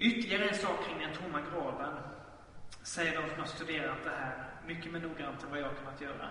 Ytterligare 0.00 0.48
en 0.48 0.54
sak 0.54 0.84
kring 0.84 0.98
den 0.98 1.16
tomma 1.16 1.40
graven, 1.40 1.94
säger 2.82 3.22
de 3.22 3.30
som 3.30 3.38
har 3.38 3.46
studerat 3.46 4.04
det 4.04 4.10
här 4.10 4.44
mycket 4.66 4.92
mer 4.92 5.00
noggrant 5.00 5.42
än 5.42 5.50
vad 5.50 5.60
jag 5.60 5.78
kunnat 5.78 6.00
göra. 6.00 6.28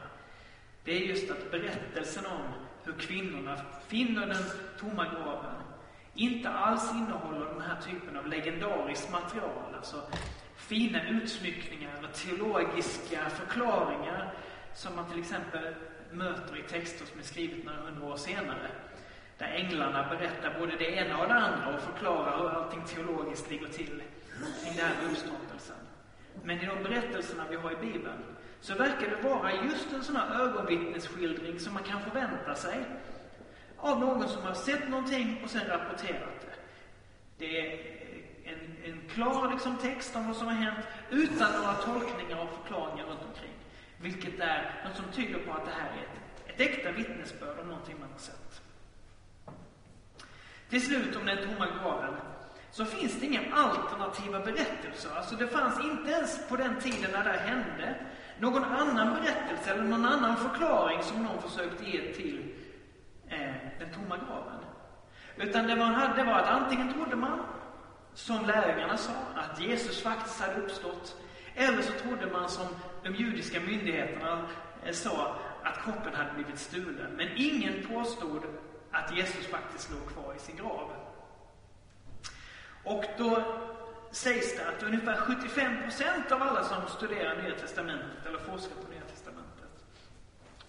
Det 0.84 0.92
är 0.92 1.00
just 1.00 1.32
att 1.32 1.52
berättelsen 1.52 2.26
om 2.26 2.42
hur 2.84 2.94
kvinnorna 2.94 3.62
finner 3.88 4.26
den 4.26 4.44
tomma 4.80 5.06
graven 5.06 5.56
inte 6.16 6.50
alls 6.50 6.92
innehåller 6.92 7.46
den 7.46 7.62
här 7.62 7.82
typen 7.82 8.18
av 8.18 8.28
legendariskt 8.28 9.12
material, 9.12 9.76
alltså 9.76 10.02
fina 10.56 11.10
utsmyckningar 11.10 11.98
eller 11.98 12.12
teologiska 12.12 13.30
förklaringar 13.30 14.34
som 14.74 14.96
man 14.96 15.10
till 15.10 15.20
exempel 15.20 15.76
möter 16.12 16.58
i 16.58 16.64
texter 16.64 17.06
som 17.06 17.20
är 17.20 17.24
skrivna 17.24 17.72
några 17.72 17.90
hundra 17.90 18.08
år 18.08 18.18
senare. 18.18 18.72
Där 19.40 19.48
änglarna 19.48 20.10
berättar 20.10 20.60
både 20.60 20.76
det 20.76 20.92
ena 20.92 21.18
och 21.18 21.28
det 21.28 21.34
andra 21.34 21.76
och 21.76 21.82
förklarar 21.82 22.38
hur 22.38 22.50
allting 22.50 22.84
teologiskt 22.86 23.52
ligger 23.52 23.68
till 23.68 24.04
kring 24.64 24.76
det 24.76 24.82
här 24.82 24.96
med 25.02 25.12
uppståndelsen. 25.12 25.76
Men 26.44 26.60
i 26.60 26.66
de 26.66 26.84
berättelserna 26.84 27.44
vi 27.50 27.56
har 27.56 27.72
i 27.72 27.76
Bibeln 27.76 28.24
så 28.62 28.76
verkar 28.76 29.10
det 29.10 29.30
vara 29.30 29.54
just 29.54 29.94
en 29.94 30.04
sån 30.04 30.16
här 30.16 30.42
ögonvittnesskildring 30.42 31.60
som 31.60 31.74
man 31.74 31.84
kan 31.84 32.02
förvänta 32.02 32.56
sig 32.56 32.86
av 33.78 34.00
någon 34.00 34.30
som 34.30 34.44
har 34.44 34.54
sett 34.54 34.90
någonting 34.90 35.42
och 35.44 35.50
sen 35.50 35.68
rapporterat 35.68 36.42
det. 36.42 36.56
Det 37.38 37.60
är 37.60 37.80
en, 38.44 38.92
en 38.94 39.02
klar 39.10 39.52
liksom, 39.52 39.78
text 39.78 40.16
om 40.16 40.28
vad 40.28 40.36
som 40.36 40.48
har 40.48 40.54
hänt 40.54 40.86
utan 41.10 41.52
några 41.54 41.74
tolkningar 41.74 42.44
och 42.44 42.50
förklaringar 42.62 43.06
runt 43.06 43.26
omkring. 43.30 43.54
Vilket 43.98 44.40
är 44.40 44.82
något 44.86 44.96
som 44.96 45.06
tyder 45.12 45.40
på 45.40 45.52
att 45.52 45.66
det 45.66 45.72
här 45.72 45.90
är 45.90 46.02
ett, 46.02 46.54
ett 46.54 46.62
äkta 46.62 46.92
vittnesbörd 46.92 47.60
om 47.60 47.68
någonting 47.68 47.96
man 48.00 48.12
har 48.12 48.20
sett. 48.20 48.39
Till 50.70 50.86
slut 50.86 51.16
om 51.16 51.26
den 51.26 51.38
tomma 51.38 51.68
graven 51.82 52.14
så 52.72 52.86
finns 52.86 53.20
det 53.20 53.26
inga 53.26 53.54
alternativa 53.54 54.40
berättelser. 54.40 55.10
Alltså 55.18 55.36
det 55.36 55.48
fanns 55.48 55.80
inte 55.84 56.12
ens 56.12 56.48
på 56.50 56.56
den 56.56 56.80
tiden 56.80 57.12
när 57.12 57.24
det 57.24 57.40
hände 57.40 57.96
någon 58.40 58.64
annan 58.64 59.14
berättelse 59.14 59.72
eller 59.72 59.84
någon 59.84 60.06
annan 60.06 60.38
förklaring 60.38 61.04
som 61.04 61.24
någon 61.24 61.42
försökte 61.42 61.90
ge 61.90 62.14
till 62.14 62.56
eh, 63.30 63.54
den 63.80 63.94
tomma 63.94 64.18
graven. 64.18 64.60
Utan 65.38 65.68
det 65.68 65.76
man 65.76 65.94
hade 65.94 66.24
var 66.24 66.34
att 66.34 66.50
antingen 66.50 66.94
trodde 66.94 67.16
man, 67.16 67.40
som 68.14 68.46
lärjungarna 68.46 68.98
sa, 68.98 69.14
att 69.36 69.62
Jesus 69.62 70.02
faktiskt 70.02 70.42
hade 70.42 70.62
uppstått. 70.62 71.16
Eller 71.56 71.82
så 71.82 71.92
trodde 71.92 72.32
man 72.32 72.50
som 72.50 72.68
de 73.04 73.16
judiska 73.16 73.60
myndigheterna 73.60 74.46
eh, 74.86 74.94
sa, 74.94 75.36
att 75.64 75.84
kroppen 75.84 76.14
hade 76.16 76.34
blivit 76.34 76.60
stulen. 76.60 77.12
Men 77.18 77.28
ingen 77.36 77.88
påstod 77.88 78.44
att 78.92 79.16
Jesus 79.16 79.48
faktiskt 79.48 79.92
låg 79.92 80.08
kvar 80.08 80.34
i 80.36 80.40
sin 80.40 80.56
grav. 80.56 80.92
Och 82.84 83.06
då 83.18 83.44
sägs 84.12 84.56
det 84.56 84.70
att 84.70 84.84
ungefär 84.84 85.16
75 85.16 85.84
procent 85.84 86.32
av 86.32 86.42
alla 86.42 86.64
som 86.64 86.88
studerar 86.88 87.42
Nya 87.42 87.56
Testamentet 87.56 88.26
eller 88.26 88.40
forskar 88.40 88.76
på 88.76 88.92
Nya 88.92 89.02
Testamentet 89.02 89.50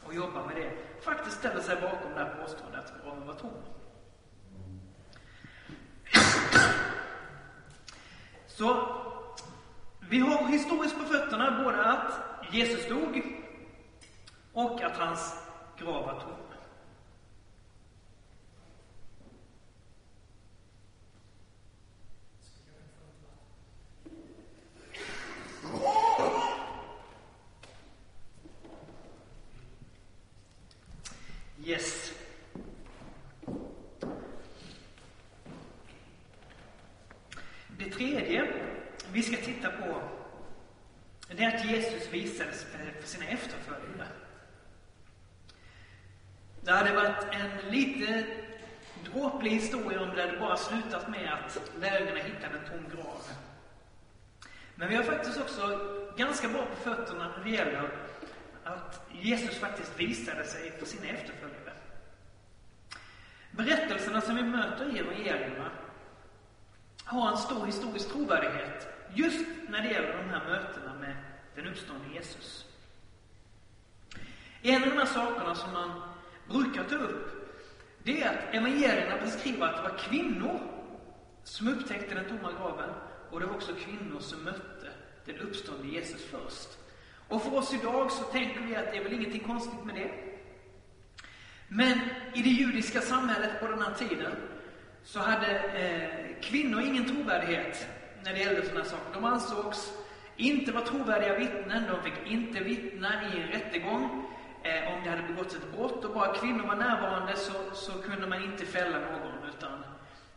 och 0.05 0.15
jobbar 0.15 0.47
med 0.47 0.57
det 0.57 0.73
faktiskt 1.03 1.39
ställer 1.39 1.61
sig 1.61 1.77
bakom 1.81 2.13
det 2.15 2.19
här 2.19 2.35
påståendet 2.43 2.85
att 2.85 3.05
graven 3.05 3.27
var 3.27 3.35
tom. 3.35 3.51
Så 8.47 8.97
vi 10.01 10.19
har 10.19 10.47
historiskt 10.47 10.99
på 10.99 11.05
fötterna 11.05 11.63
både 11.65 11.85
att 11.85 12.13
Jesus 12.51 12.89
dog 12.89 13.23
och 14.53 14.83
att 14.83 14.97
hans 14.97 15.35
grav 15.79 16.07
var 16.07 16.21
tom. 16.21 16.50
Yes. 31.71 32.15
Det 37.79 37.91
tredje 37.91 38.53
vi 39.13 39.23
ska 39.23 39.37
titta 39.37 39.71
på 39.71 40.03
det 41.29 41.45
är 41.45 41.57
att 41.57 41.65
Jesus 41.65 42.13
visades 42.13 42.65
för 42.65 43.07
sina 43.07 43.27
efterföljare. 43.27 44.09
Det 46.61 46.73
hade 46.73 46.95
varit 46.95 47.25
en 47.31 47.71
lite 47.71 48.25
dråplig 49.05 49.51
historia 49.51 50.01
om 50.01 50.17
det 50.17 50.23
hade 50.23 50.39
bara 50.39 50.57
slutat 50.57 51.09
med 51.09 51.33
att 51.33 51.71
lärjungarna 51.81 52.21
hittade 52.21 52.59
en 52.59 52.71
tom 52.71 52.97
grav. 52.97 53.23
Men 54.75 54.89
vi 54.89 54.97
har 54.97 55.05
faktiskt 55.05 55.41
också 55.41 55.81
ganska 56.17 56.49
bra 56.49 56.67
på 56.67 56.77
fötterna 56.77 57.33
när 57.37 57.45
det 57.45 57.51
gäller 57.51 57.91
att 58.65 59.07
Jesus 59.13 59.59
faktiskt 59.59 60.01
visade 60.01 60.45
sig 60.45 60.73
för 60.79 60.87
sina 60.87 61.07
efterföljare. 61.07 61.60
Berättelserna 63.51 64.21
som 64.21 64.37
vi 64.37 64.43
möter 64.43 64.97
i 64.97 64.99
evangelierna 64.99 65.71
har 67.05 67.31
en 67.31 67.37
stor 67.37 67.67
historisk 67.67 68.13
trovärdighet 68.13 68.89
just 69.15 69.47
när 69.69 69.83
det 69.83 69.89
gäller 69.89 70.17
de 70.17 70.31
här 70.31 70.49
mötena 70.49 70.95
med 71.01 71.17
den 71.55 71.67
uppståndne 71.67 72.15
Jesus. 72.15 72.67
En 74.63 74.83
av 74.83 74.89
de 74.89 74.97
här 74.97 75.07
sakerna 75.07 75.55
som 75.55 75.73
man 75.73 76.01
brukar 76.49 76.85
ta 76.85 76.95
upp, 76.95 77.51
det 78.03 78.23
är 78.23 78.29
att 78.29 78.55
evangelierna 78.55 79.17
beskriver 79.25 79.67
att 79.67 79.77
det 79.77 79.83
var 79.83 79.99
kvinnor 79.99 80.61
som 81.45 81.69
upptäckte 81.69 82.15
den 82.15 82.29
tomma 82.29 82.53
graven 82.53 82.91
och 83.31 83.41
det 83.41 83.47
var 83.47 83.55
också 83.55 83.73
kvinnor 83.75 84.21
som 84.21 84.43
mötte 84.45 84.89
den 85.25 85.39
uppståndne 85.39 85.93
Jesus 85.93 86.25
först. 86.25 86.69
Och 87.29 87.43
för 87.43 87.55
oss 87.55 87.75
idag 87.75 88.11
så 88.11 88.25
tänker 88.25 88.61
vi 88.61 88.77
att 88.77 88.93
det 88.93 88.99
är 88.99 89.05
väl 89.05 89.13
ingenting 89.13 89.45
konstigt 89.45 89.85
med 89.85 89.95
det. 89.95 90.30
Men 91.73 92.01
i 92.35 92.43
det 92.43 92.49
judiska 92.49 93.01
samhället 93.01 93.61
på 93.61 93.67
den 93.67 93.83
här 93.83 93.95
tiden 93.95 94.33
så 95.05 95.19
hade 95.19 95.47
eh, 95.59 96.43
kvinnor 96.43 96.81
ingen 96.81 97.05
trovärdighet 97.05 97.87
när 98.25 98.33
det 98.33 98.39
gällde 98.39 98.67
sådana 98.67 98.85
saker. 98.85 99.15
De 99.15 99.25
ansågs 99.25 99.93
inte 100.37 100.73
vara 100.73 100.85
trovärdiga 100.85 101.39
vittnen, 101.39 101.85
de 101.91 102.03
fick 102.03 102.33
inte 102.33 102.61
vittna 102.61 103.09
i 103.23 103.41
en 103.41 103.49
rättegång 103.49 104.27
eh, 104.63 104.93
om 104.93 105.05
det 105.05 105.11
hade 105.11 105.23
begåtts 105.23 105.55
ett 105.55 105.73
brott 105.77 106.05
och 106.05 106.15
bara 106.15 106.35
kvinnor 106.35 106.67
var 106.67 106.77
närvarande 106.77 107.37
så, 107.37 107.53
så 107.73 107.93
kunde 107.93 108.27
man 108.27 108.45
inte 108.45 108.67
fälla 108.67 108.99
någon 108.99 109.49
utan 109.57 109.85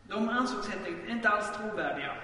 de 0.02 0.28
ansågs 0.28 0.68
helt 0.68 0.86
enkelt 0.86 1.08
inte 1.08 1.28
alls 1.28 1.52
trovärdiga. 1.56 2.14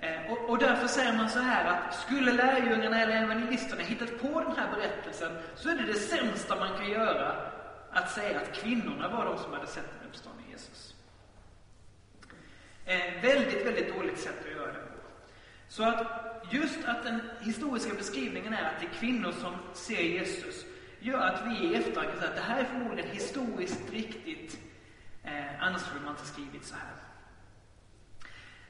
Eh, 0.00 0.32
och, 0.32 0.50
och, 0.50 0.58
därför 0.58 0.88
säger 0.88 1.16
man 1.16 1.30
så 1.30 1.38
här 1.38 1.64
att 1.64 1.94
skulle 1.94 2.32
lärjungarna 2.32 3.02
eller 3.02 3.22
evangelisterna 3.22 3.82
hittat 3.82 4.20
på 4.20 4.40
den 4.40 4.56
här 4.56 4.68
berättelsen 4.74 5.32
så 5.54 5.68
är 5.68 5.74
det 5.74 5.84
det 5.84 5.98
sämsta 5.98 6.56
man 6.56 6.76
kan 6.76 6.90
göra 6.90 7.55
att 7.96 8.10
säga 8.10 8.40
att 8.40 8.52
kvinnorna 8.52 9.08
var 9.08 9.24
de 9.24 9.38
som 9.38 9.52
hade 9.52 9.66
sett 9.66 9.90
den 9.98 10.08
uppståndne 10.08 10.42
Jesus. 10.50 10.94
Eh, 12.84 13.22
väldigt, 13.22 13.66
väldigt 13.66 13.94
dåligt 13.94 14.18
sätt 14.18 14.46
att 14.46 14.52
göra 14.52 14.72
det 14.72 14.78
på. 14.78 14.96
Så 15.68 15.82
att 15.82 16.06
just 16.50 16.84
att 16.84 17.02
den 17.02 17.20
historiska 17.40 17.94
beskrivningen 17.94 18.52
är 18.52 18.64
att 18.64 18.80
det 18.80 18.86
är 18.86 19.00
kvinnor 19.00 19.32
som 19.32 19.54
ser 19.74 20.02
Jesus 20.02 20.64
gör 21.00 21.20
att 21.20 21.42
vi 21.46 21.66
i 21.66 21.74
efterhand 21.74 22.10
kan 22.10 22.18
säga 22.18 22.30
att 22.30 22.36
det 22.36 22.42
här 22.42 22.60
är 22.60 22.64
förmodligen 22.64 23.10
historiskt 23.10 23.90
riktigt, 23.92 24.58
eh, 25.24 25.62
annars 25.62 25.80
skulle 25.80 26.00
man 26.00 26.10
inte 26.10 26.26
skrivit 26.26 26.64
så 26.64 26.74
här. 26.74 26.94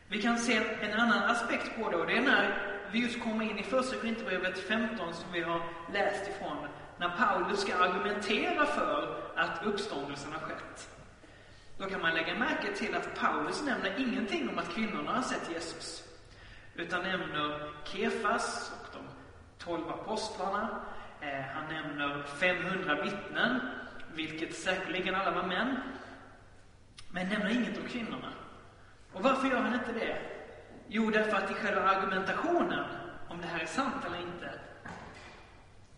Vi 0.08 0.22
kan 0.22 0.38
se 0.38 0.62
en 0.80 1.00
annan 1.00 1.30
aspekt 1.30 1.76
på 1.78 1.90
det 1.90 1.96
och 1.96 2.06
det 2.06 2.16
är 2.16 2.22
när 2.22 2.76
vi 2.92 2.98
just 3.02 3.20
kommer 3.20 3.50
in 3.50 3.58
i 3.58 3.62
första 3.62 3.96
Korinthierbrevet 3.96 4.58
15 4.58 5.14
som 5.14 5.32
vi 5.32 5.40
har 5.40 5.62
läst 5.92 6.28
ifrån. 6.28 6.66
När 6.98 7.08
Paulus 7.08 7.60
ska 7.60 7.76
argumentera 7.76 8.66
för 8.66 9.20
att 9.36 9.64
uppståndelsen 9.64 10.32
har 10.32 10.40
skett. 10.40 10.90
Då 11.78 11.86
kan 11.86 12.00
man 12.00 12.14
lägga 12.14 12.34
märke 12.34 12.72
till 12.76 12.94
att 12.94 13.20
Paulus 13.20 13.62
nämner 13.62 13.94
ingenting 13.98 14.48
om 14.48 14.58
att 14.58 14.74
kvinnorna 14.74 15.12
har 15.12 15.22
sett 15.22 15.50
Jesus. 15.52 16.04
Utan 16.74 17.02
nämner 17.02 17.70
Kefas 17.84 18.72
och 18.80 18.88
de 18.92 19.08
tolv 19.64 19.88
apostlarna. 19.88 20.80
Eh, 21.20 21.40
han 21.54 21.68
nämner 21.74 22.22
500 22.22 23.02
vittnen, 23.02 23.60
vilket 24.14 24.54
säkerligen 24.54 25.14
alla 25.14 25.30
var 25.30 25.42
män. 25.42 25.76
men 27.10 27.28
nämner 27.28 27.50
inget 27.50 27.78
om 27.78 27.88
kvinnorna. 27.88 28.32
Och 29.12 29.22
varför 29.22 29.48
gör 29.48 29.60
han 29.60 29.74
inte 29.74 29.92
det? 29.92 30.18
Jo, 30.88 31.10
därför 31.10 31.36
att 31.36 31.50
i 31.50 31.54
själva 31.54 31.82
argumentationen, 31.82 32.84
om 33.28 33.40
det 33.40 33.46
här 33.46 33.60
är 33.60 33.66
sant 33.66 34.04
eller 34.06 34.20
inte, 34.20 34.55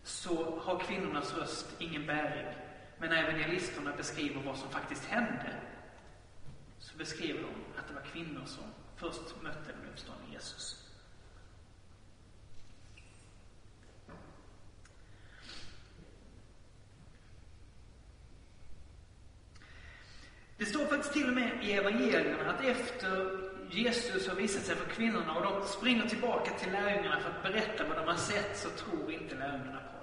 så 0.09 0.59
har 0.59 0.79
kvinnornas 0.79 1.33
röst 1.33 1.75
ingen 1.79 2.05
bäring. 2.05 2.47
Men 2.97 3.09
när 3.09 3.23
evangelisterna 3.23 3.93
beskriver 3.97 4.41
vad 4.41 4.57
som 4.57 4.69
faktiskt 4.69 5.05
hände, 5.05 5.55
så 6.79 6.97
beskriver 6.97 7.41
de 7.41 7.79
att 7.79 7.87
det 7.87 7.93
var 7.93 8.01
kvinnor 8.01 8.45
som 8.45 8.63
först 8.95 9.41
mötte 9.41 9.71
den 9.71 9.91
uppståndne 9.91 10.33
Jesus. 10.33 10.85
Det 20.57 20.65
står 20.65 20.85
faktiskt 20.85 21.13
till 21.13 21.27
och 21.27 21.35
med 21.35 21.63
i 21.63 21.71
evangelierna 21.71 22.51
att 22.51 22.65
efter 22.65 23.39
Jesus 23.71 24.27
har 24.27 24.35
visat 24.35 24.63
sig 24.63 24.75
för 24.75 24.89
kvinnorna 24.89 25.35
och 25.35 25.43
de 25.43 25.67
springer 25.67 26.07
tillbaka 26.07 26.51
till 26.51 26.71
lärjungarna 26.71 27.19
för 27.19 27.29
att 27.29 27.43
berätta 27.43 27.87
vad 27.87 27.97
de 27.97 28.07
har 28.07 28.15
sett, 28.15 28.57
så 28.57 28.69
tror 28.69 29.11
inte 29.11 29.35
lärjungarna 29.35 29.79
på 29.79 29.98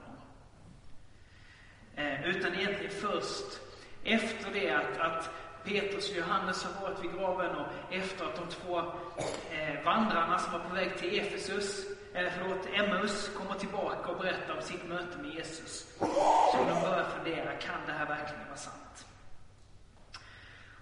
utan 2.27 2.55
egentligen 2.55 2.93
först 2.93 3.61
efter 4.05 4.51
det 4.53 4.71
att, 4.71 4.99
att 4.99 5.31
Petrus 5.65 6.11
och 6.11 6.17
Johannes 6.17 6.65
har 6.65 6.89
varit 6.89 7.05
vid 7.05 7.13
graven 7.13 7.57
och 7.57 7.67
efter 7.91 8.25
att 8.25 8.37
de 8.37 8.47
två 8.49 8.79
eh, 8.79 9.85
vandrarna 9.85 10.39
som 10.39 10.53
var 10.53 10.61
på 10.61 10.75
väg 10.75 10.97
till 10.99 11.21
Efesus, 11.21 11.87
eller 12.15 12.31
förlåt, 12.31 12.69
Emmaus, 12.75 13.31
kommer 13.37 13.55
tillbaka 13.55 14.11
och 14.11 14.19
berättar 14.19 14.57
om 14.57 14.63
sitt 14.63 14.89
möte 14.89 15.19
med 15.19 15.35
Jesus. 15.35 15.97
Så 15.99 16.59
de 16.69 16.81
börjar 16.81 17.05
fundera, 17.05 17.53
kan 17.53 17.87
det 17.87 17.93
här 17.93 18.07
verkligen 18.07 18.47
vara 18.47 18.57
sant? 18.57 19.07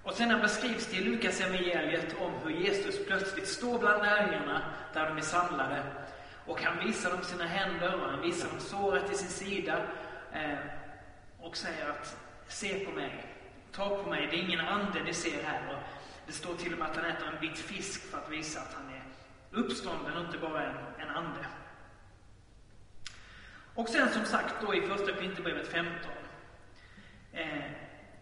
Och 0.02 0.12
sen 0.12 0.40
beskrivs 0.40 0.86
det 0.86 0.96
i 0.96 1.04
Lukas 1.04 1.40
evangeliet 1.40 2.16
om 2.20 2.32
hur 2.44 2.50
Jesus 2.50 3.06
plötsligt 3.06 3.48
står 3.48 3.78
bland 3.78 4.02
lärjungarna 4.02 4.62
där 4.92 5.08
de 5.08 5.16
är 5.16 5.22
samlade. 5.22 5.82
Och 6.46 6.62
han 6.62 6.86
visar 6.86 7.10
dem 7.10 7.22
sina 7.22 7.44
händer 7.44 7.94
och 7.94 8.10
han 8.10 8.20
visar 8.20 8.48
dem 8.48 8.60
såret 8.60 9.12
i 9.12 9.14
sin 9.14 9.28
sida. 9.28 9.82
Eh, 10.32 10.58
och 11.44 11.56
säger 11.56 11.90
att 11.90 12.16
se 12.48 12.84
på 12.84 12.90
mig, 12.90 13.26
ta 13.72 14.02
på 14.02 14.10
mig, 14.10 14.28
det 14.30 14.36
är 14.36 14.42
ingen 14.42 14.60
ande 14.60 15.02
ni 15.02 15.14
ser 15.14 15.42
här. 15.42 15.74
Och 15.74 15.82
det 16.26 16.32
står 16.32 16.54
till 16.54 16.72
och 16.72 16.78
med 16.78 16.88
att 16.88 16.96
han 16.96 17.04
äter 17.04 17.28
en 17.28 17.40
bit 17.40 17.58
fisk 17.58 18.10
för 18.10 18.18
att 18.18 18.30
visa 18.30 18.60
att 18.60 18.74
han 18.74 18.94
är 18.94 19.02
uppstånden 19.50 20.16
och 20.16 20.24
inte 20.24 20.38
bara 20.38 20.64
en, 20.64 20.76
en 20.98 21.10
ande. 21.10 21.46
Och 23.74 23.88
sen 23.88 24.08
som 24.08 24.24
sagt 24.24 24.54
då 24.60 24.74
i 24.74 24.80
första 24.80 25.12
Korinthierbrevet 25.12 25.68
15 25.68 25.94
eh, 27.32 27.46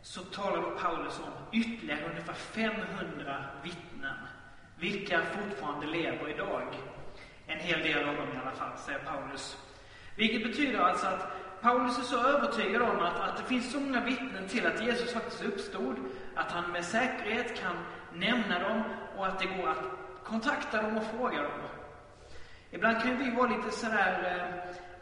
så 0.02 0.20
talar 0.20 0.62
då 0.62 0.70
Paulus 0.70 1.18
om 1.18 1.60
ytterligare 1.60 2.10
ungefär 2.10 2.32
500 2.32 3.44
vittnen, 3.62 4.16
vilka 4.78 5.20
fortfarande 5.22 5.86
lever 5.86 6.30
idag. 6.30 6.74
En 7.46 7.58
hel 7.58 7.82
del 7.82 8.08
av 8.08 8.16
dem 8.16 8.28
i 8.34 8.38
alla 8.42 8.50
fall, 8.50 8.78
säger 8.78 8.98
Paulus. 8.98 9.58
Vilket 10.16 10.42
betyder 10.42 10.78
alltså 10.78 11.06
att 11.06 11.41
Paulus 11.62 11.98
är 11.98 12.02
så 12.02 12.26
övertygad 12.26 12.82
om 12.82 13.00
att, 13.00 13.20
att 13.20 13.36
det 13.36 13.42
finns 13.42 13.72
så 13.72 13.80
många 13.80 14.04
vittnen 14.04 14.48
till 14.48 14.66
att 14.66 14.82
Jesus 14.82 15.12
faktiskt 15.12 15.44
uppstod, 15.44 15.96
att 16.34 16.50
han 16.50 16.72
med 16.72 16.84
säkerhet 16.84 17.60
kan 17.60 17.76
nämna 18.14 18.58
dem 18.58 18.82
och 19.16 19.26
att 19.26 19.38
det 19.38 19.46
går 19.46 19.68
att 19.68 19.84
kontakta 20.24 20.82
dem 20.82 20.96
och 20.96 21.04
fråga 21.04 21.42
dem. 21.42 21.50
Ibland 22.70 23.02
kan 23.02 23.18
vi 23.18 23.30
vara 23.30 23.48
lite 23.48 23.70
sådär 23.70 24.12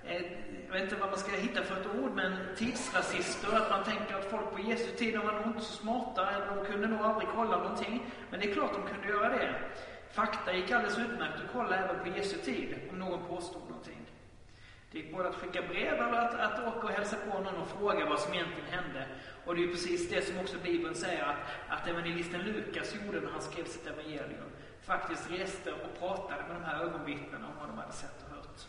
eh, 0.05 0.17
eh, 0.17 0.23
jag 0.67 0.73
vet 0.73 0.83
inte 0.83 0.97
vad 0.97 1.11
man 1.11 1.19
ska 1.19 1.37
hitta 1.37 1.62
för 1.62 1.81
ett 1.81 1.87
ord, 2.02 2.12
men 2.14 2.37
tidsrasister. 2.57 3.57
Att 3.57 3.71
man 3.71 3.85
tänker 3.85 4.14
att 4.14 4.31
folk 4.31 4.50
på 4.52 4.61
Jesu 4.61 4.97
tid, 4.97 5.14
de 5.14 5.26
var 5.26 5.33
nog 5.33 5.47
inte 5.47 5.61
så 5.61 5.73
smarta, 5.73 6.31
eller 6.31 6.57
de 6.57 6.67
kunde 6.73 6.88
nog 6.88 7.00
aldrig 7.00 7.29
kolla 7.35 7.57
någonting. 7.57 8.07
Men 8.31 8.40
det 8.40 8.50
är 8.50 8.55
klart 8.55 8.73
de 8.73 8.95
kunde 8.95 9.09
göra 9.09 9.29
det. 9.29 9.55
Fakta 10.12 10.52
gick 10.52 10.71
alldeles 10.71 10.99
utmärkt 10.99 11.35
att 11.35 11.52
kolla 11.52 11.76
även 11.76 11.99
på 12.05 12.19
Jesu 12.19 12.37
tid, 12.37 12.75
om 12.93 12.99
någon 12.99 13.29
påstod 13.29 13.62
någonting. 13.69 14.00
Det 14.92 14.99
gick 14.99 15.12
både 15.12 15.28
att 15.28 15.35
skicka 15.35 15.62
brev 15.62 15.94
eller 15.94 16.18
att, 16.18 16.35
att 16.35 16.76
åka 16.76 16.87
och 16.87 16.92
hälsa 16.92 17.16
på 17.16 17.38
någon 17.38 17.54
och 17.54 17.68
fråga 17.68 18.06
vad 18.06 18.20
som 18.20 18.35
egentligen 18.35 18.70
hände. 18.70 19.06
Och 19.45 19.54
det 19.54 19.60
är 19.60 19.67
ju 19.67 19.73
precis 19.73 20.10
det 20.10 20.23
som 20.23 20.38
också 20.38 20.58
Bibeln 20.62 20.95
säger 20.95 21.23
att, 21.23 21.36
att 21.69 21.88
evangelisten 21.88 22.43
Lukas 22.43 22.95
gjorde 22.95 23.21
när 23.21 23.30
han 23.30 23.43
skrev 23.43 23.65
sitt 23.65 23.86
evangelium. 23.86 24.50
Faktiskt 24.82 25.30
reste 25.30 25.73
och 25.73 25.99
pratade 25.99 26.43
med 26.43 26.56
de 26.56 26.65
här 26.65 26.82
ögonvittnena 26.82 27.47
om 27.47 27.52
vad 27.58 27.69
de 27.69 27.78
hade 27.78 27.93
sett 27.93 28.25
och 28.25 28.36
hört. 28.36 28.60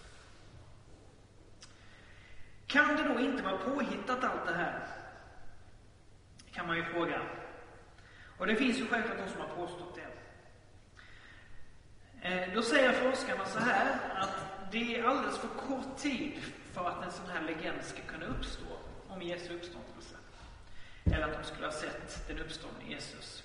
Kan 2.67 2.95
det 2.95 3.03
då 3.03 3.19
inte 3.19 3.43
vara 3.43 3.57
påhittat 3.57 4.23
allt 4.23 4.45
det 4.47 4.53
här? 4.53 4.87
Kan 6.51 6.67
man 6.67 6.77
ju 6.77 6.83
fråga. 6.83 7.21
Och 8.37 8.47
det 8.47 8.55
finns 8.55 8.79
ju 8.79 8.87
självklart 8.87 9.17
de 9.17 9.31
som 9.31 9.41
har 9.41 9.47
påstått 9.47 9.95
det. 9.95 10.11
Eh, 12.21 12.53
då 12.53 12.61
säger 12.61 12.91
forskarna 12.91 13.45
så 13.45 13.59
här 13.59 13.99
att 14.15 14.50
det 14.71 14.95
är 14.95 15.03
alldeles 15.03 15.37
för 15.37 15.47
kort 15.47 15.97
tid 15.97 16.33
för 16.73 16.89
att 16.89 17.05
en 17.05 17.11
sån 17.11 17.29
här 17.33 17.41
legend 17.41 17.83
ska 17.83 18.01
kunna 18.01 18.25
uppstå 18.25 18.65
om 19.07 19.21
Jesu 19.21 19.55
uppståndelse. 19.55 20.15
Eller 21.05 21.27
att 21.27 21.41
de 21.41 21.47
skulle 21.47 21.65
ha 21.65 21.73
sett 21.73 22.27
den 22.27 22.39
uppståndne 22.39 22.83
Jesus. 22.89 23.43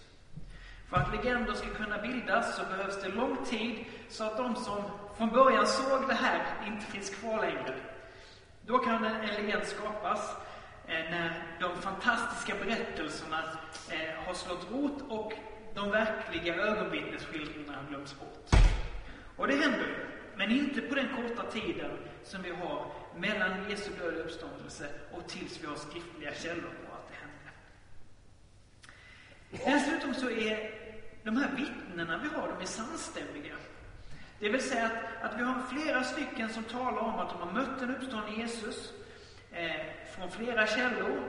För 0.89 0.97
att 0.97 1.15
legender 1.15 1.55
ska 1.55 1.69
kunna 1.69 1.99
bildas 1.99 2.57
så 2.57 2.63
behövs 2.63 3.03
det 3.03 3.09
lång 3.09 3.45
tid 3.45 3.85
så 4.09 4.25
att 4.25 4.37
de 4.37 4.57
som 4.57 4.83
från 5.17 5.29
början 5.29 5.67
såg 5.67 6.09
det 6.09 6.15
här 6.15 6.67
inte 6.67 6.87
finns 6.87 7.11
kvar 7.11 7.41
längre. 7.41 7.75
Då 8.67 8.79
kan 8.79 9.05
en 9.05 9.27
legend 9.27 9.67
skapas 9.67 10.37
eh, 10.87 11.11
när 11.11 11.43
de 11.61 11.77
fantastiska 11.77 12.55
berättelserna 12.65 13.43
eh, 13.91 14.27
har 14.27 14.35
slått 14.35 14.71
rot 14.71 15.03
och 15.09 15.33
de 15.75 15.91
verkliga 15.91 16.55
ögonvittnesskildringarna 16.55 17.79
glöms 17.89 18.21
bort. 18.21 18.61
Och 19.37 19.47
det 19.47 19.57
händer 19.57 19.87
ju, 19.87 20.07
men 20.37 20.51
inte 20.51 20.81
på 20.81 20.95
den 20.95 21.09
korta 21.17 21.51
tiden 21.51 21.91
som 22.25 22.43
vi 22.43 22.51
har 22.51 22.93
mellan 23.17 23.71
Jesu 23.71 23.91
död 23.99 24.15
och 24.15 24.21
uppståndelse 24.21 24.89
och 25.13 25.29
tills 25.29 25.63
vi 25.63 25.67
har 25.67 25.77
skriftliga 25.77 26.35
källor 26.35 26.71
på 26.87 26.95
att 26.95 27.09
det 27.11 27.17
hände. 27.17 27.51
Dessutom 29.51 30.15
så 30.15 30.31
är 30.31 30.71
de 31.23 31.37
här 31.37 31.51
vittnena 31.57 32.21
vi 32.23 32.29
har, 32.29 32.49
de 32.49 32.63
är 32.63 32.67
samstämmiga. 32.67 33.55
Det 34.39 34.49
vill 34.49 34.63
säga 34.63 34.85
att, 34.87 35.33
att 35.33 35.41
vi 35.41 35.45
har 35.45 35.63
flera 35.63 36.05
stycken 36.05 36.49
som 36.49 36.65
talar 36.65 36.99
om 36.99 37.15
att 37.15 37.31
de 37.31 37.49
har 37.49 37.53
mött 37.53 37.79
den 37.79 37.97
uppståndne 37.97 38.37
Jesus 38.37 38.93
eh, 39.53 39.71
från 40.17 40.31
flera 40.31 40.67
källor. 40.67 41.21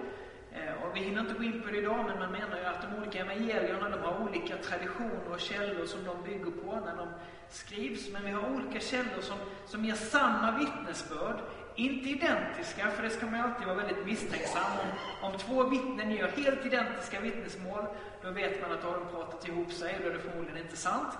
Eh, 0.52 0.84
och 0.84 0.96
vi 0.96 1.00
hinner 1.00 1.22
inte 1.22 1.34
gå 1.34 1.44
in 1.44 1.62
på 1.62 1.68
det 1.72 1.78
idag, 1.78 2.06
men 2.08 2.20
man 2.20 2.32
menar 2.32 2.58
ju 2.58 2.66
att 2.66 2.82
de 2.82 2.98
olika 2.98 3.20
evangelierna 3.20 3.90
de 3.90 4.02
har 4.02 4.30
olika 4.30 4.58
traditioner 4.58 5.32
och 5.32 5.40
källor 5.40 5.86
som 5.86 6.04
de 6.04 6.24
bygger 6.24 6.52
på 6.52 6.76
när 6.86 6.96
de 6.96 7.08
skrivs. 7.50 8.10
Men 8.10 8.26
vi 8.26 8.32
har 8.32 8.50
olika 8.50 8.80
källor 8.80 9.22
som, 9.22 9.38
som 9.66 9.86
ger 9.86 9.96
samma 9.96 10.58
vittnesbörd. 10.58 11.40
Inte 11.76 12.10
identiska, 12.10 12.92
för 12.92 13.04
det 13.04 13.10
ska 13.10 13.26
man 13.26 13.36
ju 13.40 13.46
alltid 13.46 13.68
vara 13.68 13.78
väldigt 13.78 14.06
misstänksam 14.06 14.72
om. 14.72 15.32
Om 15.32 15.38
två 15.38 15.64
vittnen 15.64 16.12
ger 16.12 16.28
helt 16.28 16.66
identiska 16.66 17.20
vittnesmål, 17.20 17.86
då 18.22 18.32
vet 18.32 18.62
man 18.62 18.72
att 18.72 18.82
då 18.82 18.88
har 18.88 19.00
de 19.00 19.08
pratat 19.08 19.48
ihop 19.48 19.72
sig 19.72 19.96
och 19.96 20.02
då 20.04 20.10
är 20.10 20.14
det 20.14 20.20
förmodligen 20.20 20.58
inte 20.58 20.78
sant. 20.78 21.14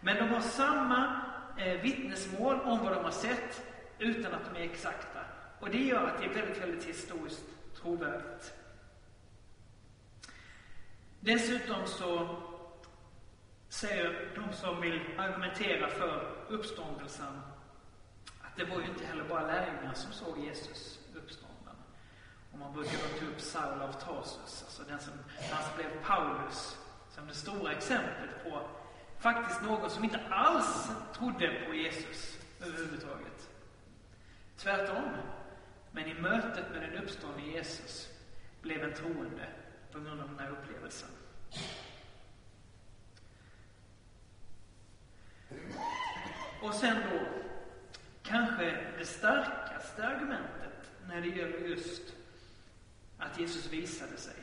Men 0.00 0.16
de 0.16 0.28
har 0.28 0.40
samma 0.40 1.20
eh, 1.58 1.80
vittnesmål 1.80 2.60
om 2.60 2.78
vad 2.84 2.92
de 2.92 3.04
har 3.04 3.10
sett 3.10 3.62
utan 3.98 4.34
att 4.34 4.54
de 4.54 4.60
är 4.60 4.64
exakta. 4.64 5.20
Och 5.60 5.70
det 5.70 5.78
gör 5.78 6.06
att 6.06 6.18
det 6.18 6.24
är 6.24 6.34
väldigt, 6.34 6.62
väldigt 6.62 6.84
historiskt 6.84 7.44
trovärdigt. 7.82 8.54
Dessutom 11.20 11.86
så 11.86 12.36
säger 13.68 14.30
de 14.34 14.56
som 14.56 14.80
vill 14.80 15.00
argumentera 15.18 15.88
för 15.88 16.36
uppståndelsen 16.48 17.40
att 18.42 18.56
det 18.56 18.64
var 18.64 18.80
ju 18.80 18.86
inte 18.86 19.04
heller 19.04 19.24
bara 19.24 19.46
lärjungar 19.46 19.94
som 19.94 20.12
såg 20.12 20.38
Jesus 20.38 20.98
uppstånden. 21.14 21.74
Och 22.52 22.58
man 22.58 22.72
brukar 22.72 22.98
ta 23.20 23.26
upp 23.26 23.40
Saul 23.40 23.82
av 23.82 23.92
Tarsus, 23.92 24.62
alltså 24.64 24.82
den 24.88 25.00
som, 25.00 25.12
han 25.50 25.76
blev 25.76 26.04
Paulus, 26.04 26.78
som 27.10 27.26
det 27.26 27.34
stora 27.34 27.72
exemplet 27.72 28.44
på 28.44 28.68
faktiskt 29.18 29.62
någon 29.62 29.90
som 29.90 30.04
inte 30.04 30.20
alls 30.30 30.90
trodde 31.14 31.64
på 31.66 31.74
Jesus 31.74 32.38
överhuvudtaget. 32.60 33.48
Tvärtom. 34.56 35.04
Men 35.90 36.06
i 36.06 36.14
mötet 36.14 36.64
med 36.72 36.82
den 36.82 37.02
uppståndne 37.02 37.42
Jesus 37.42 38.08
blev 38.62 38.84
en 38.84 38.94
troende 38.94 39.48
på 39.92 40.00
grund 40.00 40.20
av 40.20 40.28
den 40.28 40.38
här 40.38 40.50
upplevelsen. 40.50 41.08
Och 46.62 46.74
sen 46.74 46.96
då, 47.10 47.20
kanske 48.22 48.76
det 48.98 49.04
starkaste 49.04 50.06
argumentet 50.06 50.90
när 51.08 51.20
det 51.20 51.28
gäller 51.28 51.58
just 51.58 52.02
att 53.18 53.40
Jesus 53.40 53.72
visade 53.72 54.16
sig. 54.16 54.34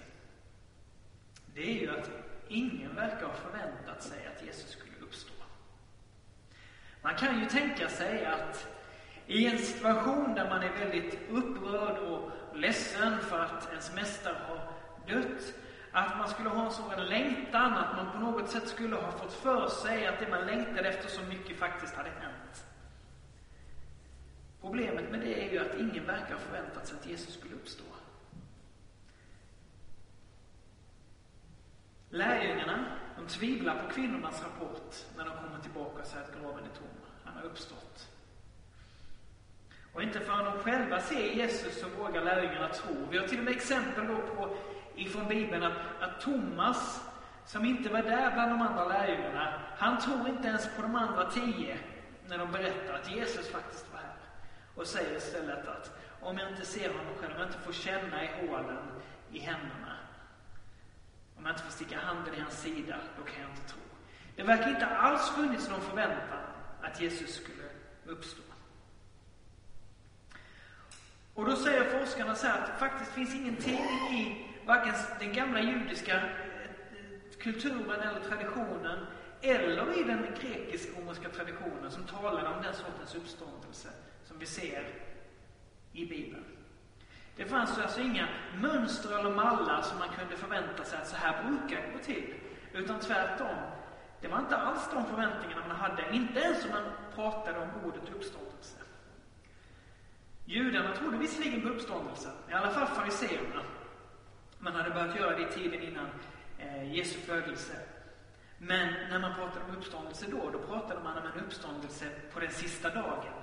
Det 1.53 1.61
är 1.61 1.81
ju 1.81 1.99
att 1.99 2.09
ingen 2.47 2.95
verkar 2.95 3.25
ha 3.25 3.33
förväntat 3.33 4.03
sig 4.03 4.27
att 4.27 4.45
Jesus 4.45 4.69
skulle 4.69 4.99
uppstå. 5.01 5.33
Man 7.01 7.15
kan 7.15 7.39
ju 7.39 7.45
tänka 7.45 7.89
sig 7.89 8.25
att 8.25 8.67
i 9.27 9.45
en 9.45 9.57
situation 9.57 10.35
där 10.35 10.49
man 10.49 10.63
är 10.63 10.73
väldigt 10.79 11.19
upprörd 11.29 11.97
och 11.97 12.31
ledsen 12.55 13.19
för 13.19 13.39
att 13.39 13.69
ens 13.69 13.95
mästare 13.95 14.37
har 14.47 14.73
dött, 15.07 15.53
att 15.95 16.17
man 16.17 16.29
skulle 16.29 16.49
ha 16.49 16.65
en 16.65 16.71
sådan 16.71 17.05
längtan, 17.05 17.73
att 17.73 17.95
man 17.95 18.11
på 18.11 18.19
något 18.19 18.49
sätt 18.49 18.67
skulle 18.67 18.95
ha 18.95 19.11
fått 19.11 19.33
för 19.33 19.67
sig 19.67 20.07
att 20.07 20.19
det 20.19 20.29
man 20.29 20.45
längtade 20.45 20.89
efter 20.89 21.09
så 21.09 21.21
mycket 21.21 21.59
faktiskt 21.59 21.95
hade 21.95 22.09
hänt. 22.09 22.65
Problemet 24.61 25.11
med 25.11 25.19
det 25.19 25.47
är 25.47 25.51
ju 25.51 25.59
att 25.59 25.75
ingen 25.79 26.05
verkar 26.05 26.33
ha 26.33 26.39
förväntat 26.39 26.87
sig 26.87 26.97
att 26.99 27.05
Jesus 27.05 27.33
skulle 27.33 27.55
uppstå. 27.55 27.83
Lärjungarna, 32.09 32.85
de 33.17 33.27
tvivlar 33.27 33.83
på 33.83 33.93
kvinnornas 33.93 34.43
rapport 34.43 34.95
när 35.17 35.25
de 35.25 35.37
kommer 35.37 35.59
tillbaka 35.59 36.01
och 36.01 36.07
säger 36.07 36.23
att 36.25 36.41
graven 36.41 36.63
är 36.63 36.77
tom. 36.77 36.87
Han 37.23 37.33
har 37.35 37.43
uppstått. 37.43 38.09
Och 39.93 40.03
inte 40.03 40.19
förrän 40.19 40.45
de 40.45 40.59
själva 40.59 40.99
ser 40.99 41.31
Jesus 41.31 41.79
så 41.79 41.87
vågar 41.89 42.23
lärjungarna 42.23 42.67
tro. 42.67 43.07
Vi 43.09 43.17
har 43.17 43.27
till 43.27 43.39
och 43.39 43.45
med 43.45 43.55
exempel 43.55 44.07
då 44.07 44.17
på, 44.17 44.57
ifrån 44.95 45.27
Bibeln 45.27 45.63
att, 45.63 46.01
att 46.01 46.21
Thomas, 46.21 47.03
som 47.45 47.65
inte 47.65 47.89
var 47.89 48.01
där 48.01 48.31
bland 48.31 48.51
de 48.51 48.61
andra 48.61 48.87
lärjungarna, 48.87 49.61
han 49.77 50.01
tror 50.01 50.29
inte 50.29 50.47
ens 50.47 50.75
på 50.75 50.81
de 50.81 50.95
andra 50.95 51.31
tio 51.31 51.77
när 52.27 52.37
de 52.37 52.51
berättar 52.51 52.93
att 52.93 53.11
Jesus 53.11 53.49
faktiskt 53.49 53.93
var 53.93 53.99
här. 53.99 54.15
Och 54.75 54.87
säger 54.87 55.17
istället 55.17 55.67
att 55.67 55.99
om 56.21 56.37
jag 56.37 56.49
inte 56.49 56.65
ser 56.65 56.89
honom 56.89 57.15
själv, 57.21 57.33
om 57.33 57.39
jag 57.39 57.47
inte 57.49 57.59
får 57.59 57.73
känna 57.73 58.23
i 58.23 58.27
hålen 58.27 58.77
i 59.31 59.39
händerna, 59.39 59.97
om 61.37 61.45
jag 61.45 61.53
inte 61.53 61.63
får 61.63 61.71
sticka 61.71 61.99
handen 61.99 62.35
i 62.35 62.39
hans 62.39 62.61
sida, 62.61 62.95
då 63.17 63.23
kan 63.23 63.41
jag 63.41 63.49
inte 63.49 63.67
tro. 63.67 63.81
Det 64.35 64.43
verkar 64.43 64.69
inte 64.69 64.85
alls 64.85 65.29
funnits 65.29 65.69
någon 65.69 65.81
förväntan 65.81 66.43
att 66.81 67.01
Jesus 67.01 67.35
skulle 67.35 67.69
uppstå. 68.05 68.41
Och 71.33 71.45
då 71.45 71.55
säger 71.55 71.99
forskarna 71.99 72.35
så 72.35 72.47
här 72.47 72.61
att 72.61 72.65
det 72.65 72.79
faktiskt 72.79 73.11
finns 73.11 73.35
ingenting 73.35 73.79
i 74.11 74.44
varken 74.65 74.93
den 75.19 75.33
gamla 75.33 75.61
judiska 75.61 76.15
eh, 76.15 76.29
kulturen 77.39 78.01
eller 78.01 78.19
traditionen 78.19 79.05
eller 79.41 79.99
i 79.99 80.03
den 80.03 80.27
grekisk-romerska 80.41 81.29
traditionen 81.29 81.91
som 81.91 82.03
talar 82.03 82.55
om 82.55 82.63
den 82.63 82.73
sortens 82.73 83.15
uppståndelse 83.15 83.89
som 84.23 84.39
vi 84.39 84.45
ser 84.45 84.87
i 85.93 86.05
Bibeln. 86.05 86.45
Det 87.35 87.45
fanns 87.45 87.77
alltså 87.77 88.01
inga 88.01 88.27
mönster 88.61 89.19
eller 89.19 89.29
mallar 89.29 89.81
som 89.81 89.99
man 89.99 90.09
kunde 90.19 90.37
förvänta 90.37 90.83
sig 90.83 90.99
att 90.99 91.07
så 91.07 91.15
här 91.15 91.43
brukar 91.43 91.81
det 91.81 91.91
gå 91.97 91.99
till. 91.99 92.33
Utan 92.73 92.99
tvärtom. 92.99 93.57
Det 94.21 94.27
var 94.27 94.39
inte 94.39 94.57
alls 94.57 94.89
de 94.93 95.05
förväntningarna 95.05 95.67
man 95.67 95.75
hade, 95.75 96.15
inte 96.15 96.39
ens 96.39 96.65
om 96.65 96.71
man 96.71 96.83
pratade 97.15 97.59
om 97.59 97.69
ordet 97.85 98.09
uppståndelse. 98.15 98.77
Judarna 100.45 100.95
trodde 100.95 101.17
visserligen 101.17 101.61
på 101.61 101.67
uppståndelsen, 101.67 102.31
i 102.49 102.53
alla 102.53 102.69
fall 102.69 102.87
fariseerna. 102.87 103.61
Man 104.65 104.75
hade 104.75 104.89
börjat 104.89 105.15
göra 105.15 105.37
det 105.37 105.41
i 105.41 105.51
tiden 105.51 105.81
innan 105.81 106.09
eh, 106.59 106.93
Jesu 106.93 107.19
födelse. 107.19 107.73
Men 108.57 108.93
när 109.09 109.19
man 109.19 109.35
pratade 109.35 109.65
om 109.65 109.77
uppståndelse 109.77 110.25
då, 110.31 110.49
då 110.49 110.59
pratade 110.59 111.03
man 111.03 111.17
om 111.17 111.23
en 111.33 111.45
uppståndelse 111.45 112.05
på 112.33 112.39
den 112.39 112.51
sista 112.51 112.89
dagen. 112.89 113.33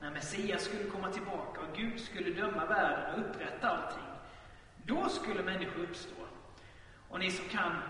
När 0.00 0.10
Messias 0.10 0.64
skulle 0.64 0.84
komma 0.84 1.12
tillbaka 1.12 1.60
och 1.60 1.76
Gud 1.76 2.00
skulle 2.00 2.30
döma 2.30 2.66
världen 2.66 3.14
och 3.14 3.20
upprätta 3.20 3.68
allting. 3.68 4.08
Då 4.84 5.08
skulle 5.08 5.42
människor 5.42 5.82
uppstå. 5.82 6.14
Och 7.08 7.18
ni 7.18 7.30
som 7.30 7.48
kan 7.48 7.82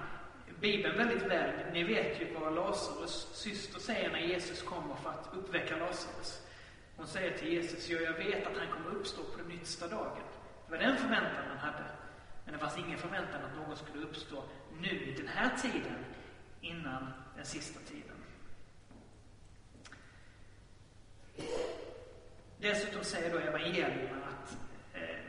Bibeln 0.61 0.99
väldigt 0.99 1.23
väl, 1.23 1.73
ni 1.73 1.85
vet 1.85 2.21
ju 2.21 2.35
vad 2.35 2.55
Lazarus 2.55 3.31
syster 3.33 3.81
säger 3.81 4.11
när 4.11 4.21
Jesus 4.21 4.63
kommer 4.63 4.95
för 4.95 5.11
att 5.11 5.31
uppväcka 5.35 5.77
Lazarus. 5.77 6.47
Hon 6.97 7.07
säger 7.07 7.39
till 7.39 7.53
Jesus, 7.53 7.91
ja, 7.91 8.01
jag 8.01 8.13
vet 8.13 8.47
att 8.47 8.57
han 8.59 8.69
kommer 8.69 8.97
uppstå 8.97 9.23
på 9.23 9.39
den 9.39 9.53
yttersta 9.53 9.89
dagen. 9.89 10.23
Det 10.67 10.77
var 10.77 10.79
den 10.79 10.97
förväntan 10.97 11.49
man 11.49 11.59
hade. 11.59 12.00
Men 12.51 12.59
det 12.59 12.65
fanns 12.65 12.79
ingen 12.79 12.99
förväntan 12.99 13.45
att 13.45 13.57
någon 13.57 13.77
skulle 13.77 14.05
uppstå 14.05 14.45
nu 14.81 14.89
i 14.89 15.15
den 15.17 15.29
här 15.29 15.57
tiden, 15.57 16.05
innan 16.61 17.13
den 17.37 17.45
sista 17.45 17.81
tiden. 17.81 18.17
Dessutom 22.59 23.05
säger 23.05 23.33
då 23.33 23.39
evangelierna 23.39 24.17
att 24.29 24.57
eh, 24.95 25.21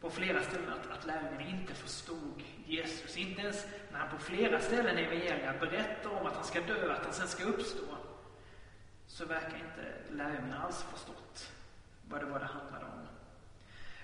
på 0.00 0.10
flera 0.10 0.42
ställen 0.42 0.68
att, 0.68 0.98
att 0.98 1.06
lärjungarna 1.06 1.42
inte 1.42 1.74
förstod 1.74 2.42
Jesus. 2.66 3.16
Inte 3.16 3.40
ens 3.40 3.66
när 3.92 3.98
han 3.98 4.18
på 4.18 4.24
flera 4.24 4.60
ställen 4.60 4.98
i 4.98 5.02
evangelierna 5.02 5.58
berättar 5.60 6.10
om 6.10 6.26
att 6.26 6.34
han 6.34 6.44
ska 6.44 6.60
dö, 6.60 6.92
att 6.92 7.04
han 7.04 7.14
sen 7.14 7.28
ska 7.28 7.44
uppstå, 7.44 7.96
så 9.06 9.24
verkar 9.26 9.56
inte 9.56 10.14
lärjungarna 10.14 10.62
alls 10.62 10.82
förstått 10.82 11.52
vad 12.08 12.20
det 12.20 12.26
var 12.26 12.38
det 12.38 12.46
handlade 12.46 12.84
om. 12.84 13.21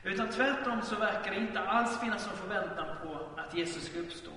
Utan 0.02 0.28
tvärtom 0.28 0.82
så 0.82 0.96
verkar 0.96 1.30
det 1.30 1.40
inte 1.40 1.60
alls 1.60 2.00
finnas 2.00 2.26
någon 2.26 2.36
förväntan 2.36 2.96
på 3.02 3.40
att 3.40 3.54
Jesus 3.54 3.84
ska 3.84 3.98
uppstå. 3.98 4.30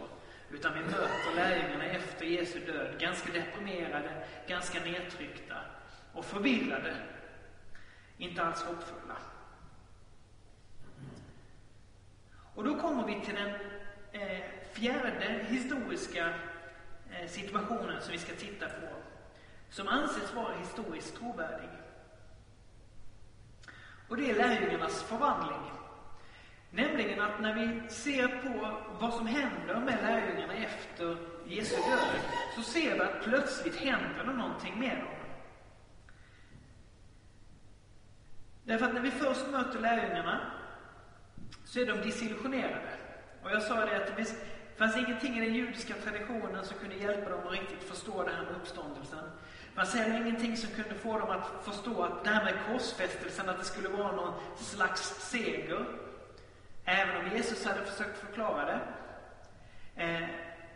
Utan 0.52 0.74
vi 0.74 0.80
möter 0.80 1.36
lärjungarna 1.36 1.84
efter 1.84 2.26
Jesu 2.26 2.60
död 2.60 3.00
ganska 3.00 3.34
deprimerade, 3.34 4.24
ganska 4.48 4.80
nedtryckta 4.80 5.56
och 6.14 6.26
förvirrade 6.26 6.96
inte 8.18 8.44
alls 8.44 8.64
hoppfulla. 8.64 9.18
Och 12.56 12.64
då 12.64 12.80
kommer 12.80 13.08
vi 13.08 13.22
till 13.26 13.36
den 13.36 13.50
eh, 14.12 14.44
fjärde 14.74 15.46
historiska 15.48 16.34
eh, 17.12 17.28
situationen 17.28 18.02
som 18.02 18.12
vi 18.12 18.18
ska 18.18 18.36
titta 18.36 18.66
på, 18.66 18.88
som 19.70 19.88
anses 19.88 20.34
vara 20.34 20.58
historiskt 20.58 21.18
trovärdig. 21.18 21.70
Och 24.12 24.18
det 24.18 24.32
är 24.32 24.36
lärjungarnas 24.36 25.04
förvandling. 25.04 25.72
Nämligen 26.72 27.22
att 27.22 27.42
när 27.42 27.54
vi 27.54 27.90
ser 27.90 28.28
på 28.28 28.78
vad 29.00 29.14
som 29.14 29.28
händer 29.28 29.76
med 29.76 29.98
lärjungarna 30.02 30.54
efter 30.54 31.18
Jesu 31.46 31.76
död, 31.76 32.22
så 32.56 32.62
ser 32.62 32.94
vi 32.96 33.02
att 33.02 33.24
plötsligt 33.24 33.76
händer 33.76 34.24
det 34.26 34.34
någonting 34.34 34.80
med 34.80 34.98
dem. 34.98 35.16
Därför 38.64 38.86
att 38.86 38.94
när 38.94 39.02
vi 39.02 39.12
först 39.12 39.48
möter 39.52 39.80
lärjungarna 39.80 40.52
så 41.66 41.80
är 41.80 41.86
de 41.86 41.98
desillusionerade. 41.98 42.98
Och 43.44 43.52
jag 43.52 43.64
sa 43.64 43.86
det 43.86 43.98
att 43.98 44.18
det 44.18 44.36
fanns 44.78 44.98
ingenting 44.98 45.38
i 45.38 45.46
den 45.46 45.56
judiska 45.56 45.94
traditionen 45.94 46.66
som 46.66 46.78
kunde 46.78 46.96
hjälpa 46.96 47.30
dem 47.30 47.48
att 47.48 47.52
riktigt 47.52 47.84
förstå 47.84 48.24
det 48.24 48.32
här 48.32 48.44
med 48.44 48.56
uppståndelsen. 48.56 49.30
Man 49.76 49.86
ser 49.86 50.22
ingenting 50.22 50.58
som 50.58 50.70
kunde 50.70 50.96
få 50.96 51.20
dem 51.20 51.30
att 51.30 51.66
förstå 51.66 52.04
att 52.04 52.24
det 52.24 52.30
här 52.30 52.44
med 52.44 52.54
korsfästelsen, 52.68 53.50
att 53.50 53.60
det 53.60 53.66
skulle 53.66 53.90
vara 53.90 54.16
någon 54.16 54.34
slags 54.58 55.30
seger. 55.30 55.86
Även 56.86 57.26
om 57.26 57.32
Jesus 57.32 57.66
hade 57.66 57.86
försökt 57.86 58.18
förklara 58.18 58.66
det. 58.66 58.82
Eh, 60.04 60.30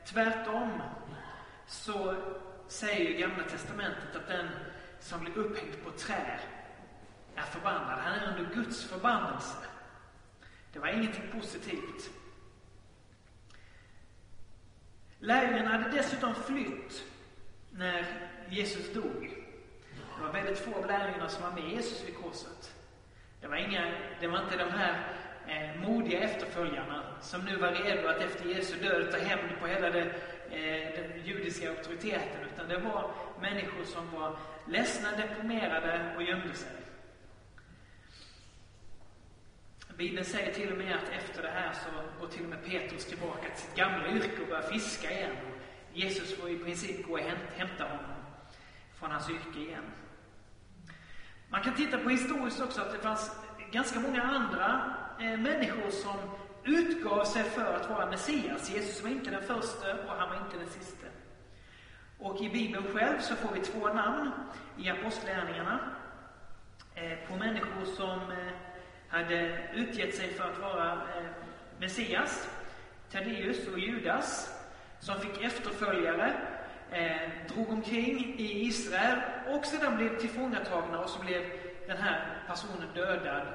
tvärtom 0.05 0.81
så 1.67 2.15
säger 2.67 3.10
ju 3.10 3.17
Gamla 3.17 3.43
Testamentet 3.43 4.15
att 4.15 4.27
den 4.27 4.49
som 4.99 5.19
blir 5.19 5.38
upphängd 5.38 5.84
på 5.84 5.91
trä 5.91 6.39
är 7.36 7.41
förbannad. 7.41 7.99
Han 7.99 8.13
är 8.13 8.27
under 8.27 8.55
Guds 8.55 8.84
förbannelse. 8.84 9.58
Det 10.73 10.79
var 10.79 10.88
ingenting 10.88 11.31
positivt. 11.31 12.10
Lärjungarna 15.19 15.69
hade 15.69 15.89
dessutom 15.89 16.36
flytt 16.36 17.03
när 17.71 18.29
Jesus 18.49 18.93
dog. 18.93 19.29
Det 20.17 20.23
var 20.23 20.34
väldigt 20.34 20.60
få 20.60 20.73
av 20.75 20.88
lärjungarna 20.88 21.29
som 21.29 21.43
var 21.43 21.51
med 21.51 21.71
Jesus 21.71 22.08
vid 22.08 22.17
korset. 22.17 22.75
Det 23.41 23.47
var, 23.47 23.58
inga, 23.58 23.91
det 24.19 24.27
var 24.27 24.43
inte 24.43 24.58
de 24.58 24.71
här 24.71 25.13
eh, 25.47 25.81
modiga 25.81 26.19
efterföljarna 26.19 27.03
som 27.21 27.41
nu 27.41 27.55
var 27.55 27.71
redo 27.71 28.08
att 28.08 28.21
efter 28.21 28.45
Jesu 28.45 28.75
död 28.75 29.12
ta 29.12 29.17
hämnd 29.17 29.60
på 29.60 29.67
hela 29.67 29.89
det, 29.89 30.01
eh, 30.51 31.01
den 31.01 31.25
judiska 31.25 31.69
auktoriteten. 31.69 32.41
Utan 32.53 32.67
det 32.67 32.77
var 32.77 33.12
människor 33.41 33.84
som 33.84 34.12
var 34.12 34.38
ledsna, 34.67 35.12
deprimerade 35.12 36.15
och 36.15 36.23
gömde 36.23 36.53
sig. 36.53 36.71
Bibeln 39.97 40.25
säger 40.25 40.53
till 40.53 40.71
och 40.71 40.77
med 40.77 40.95
att 40.95 41.10
efter 41.10 41.41
det 41.41 41.49
här 41.49 41.73
så 41.73 41.89
går 42.21 42.27
till 42.27 42.43
och 42.43 42.49
med 42.49 42.65
Petrus 42.65 43.05
tillbaka 43.05 43.49
till 43.49 43.63
sitt 43.63 43.75
gamla 43.75 44.08
yrke 44.08 44.41
och 44.41 44.47
börjar 44.47 44.62
fiska 44.62 45.12
igen. 45.12 45.36
Jesus 45.93 46.36
får 46.38 46.49
i 46.49 46.58
princip 46.58 47.08
gå 47.08 47.13
och 47.13 47.19
hämta 47.55 47.84
honom 47.84 48.14
från 49.05 49.13
hans 49.13 49.29
yrke 49.29 49.59
igen. 49.59 49.83
Man 51.49 51.61
kan 51.61 51.75
titta 51.75 51.97
på 51.97 52.09
historiskt 52.09 52.61
också 52.61 52.81
att 52.81 52.91
det 52.91 52.97
fanns 52.99 53.31
ganska 53.71 53.99
många 53.99 54.23
andra 54.23 54.95
eh, 55.19 55.37
människor 55.37 55.89
som 55.89 56.15
utgav 56.63 57.23
sig 57.23 57.43
för 57.43 57.73
att 57.73 57.89
vara 57.89 58.05
Messias. 58.05 58.69
Jesus 58.69 59.03
var 59.03 59.09
inte 59.09 59.31
den 59.31 59.43
första 59.43 59.93
och 59.93 60.09
han 60.17 60.29
var 60.29 60.45
inte 60.45 60.57
den 60.57 60.69
sista. 60.69 61.07
Och 62.19 62.41
i 62.41 62.49
Bibeln 62.49 62.83
själv 62.93 63.19
så 63.19 63.35
får 63.35 63.53
vi 63.53 63.59
två 63.59 63.87
namn 63.93 64.31
i 64.77 64.89
Apostlärningarna 64.89 65.79
eh, 66.95 67.17
på 67.27 67.35
människor 67.35 67.85
som 67.85 68.19
eh, 68.19 68.53
hade 69.09 69.69
utgett 69.73 70.15
sig 70.15 70.33
för 70.33 70.43
att 70.43 70.59
vara 70.59 70.91
eh, 70.91 71.25
Messias, 71.79 72.49
Thaddeus 73.11 73.67
och 73.67 73.79
Judas, 73.79 74.59
som 74.99 75.19
fick 75.19 75.43
efterföljare, 75.43 76.54
eh, 76.95 77.47
drog 77.47 77.69
omkring 77.69 78.36
i 78.38 78.65
Israel 78.67 79.19
och 79.47 79.65
sedan 79.65 79.97
blev 79.97 80.19
tillfångatagna 80.19 80.99
och 80.99 81.10
så 81.10 81.19
blev 81.19 81.43
den 81.88 81.97
här 81.97 82.43
personen 82.47 82.88
dödad 82.95 83.47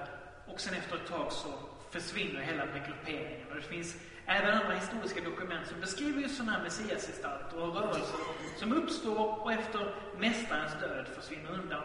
och 0.47 0.61
sen 0.61 0.75
efter 0.75 0.97
ett 0.97 1.07
tag 1.07 1.33
så 1.33 1.49
försvinner 1.91 2.41
hela 2.41 2.67
den 2.67 2.75
här 2.75 2.87
grupperingen. 2.87 3.49
Och 3.51 3.57
det 3.57 3.63
finns 3.63 3.97
även 4.27 4.55
andra 4.55 4.75
historiska 4.75 5.21
dokument 5.21 5.67
som 5.67 5.81
beskriver 5.81 6.21
just 6.21 6.37
sådana 6.37 6.53
här 6.53 6.63
messiasgestalter 6.63 7.63
och 7.63 7.75
rörelser 7.75 8.19
som 8.57 8.73
uppstår 8.73 9.43
och 9.43 9.53
efter 9.53 9.95
mästarens 10.19 10.73
död 10.81 11.07
försvinner 11.09 11.51
undan. 11.51 11.83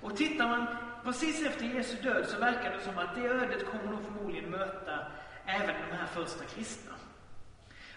Och 0.00 0.16
tittar 0.16 0.48
man 0.48 0.66
precis 1.04 1.46
efter 1.46 1.64
Jesu 1.64 1.96
död 2.02 2.26
så 2.28 2.38
verkar 2.38 2.70
det 2.70 2.80
som 2.80 2.98
att 2.98 3.14
det 3.14 3.26
ödet 3.26 3.66
kommer 3.66 3.92
nog 3.92 4.04
förmodligen 4.04 4.50
möta 4.50 4.98
även 5.46 5.74
de 5.90 5.96
här 5.96 6.06
första 6.06 6.44
kristna. 6.44 6.92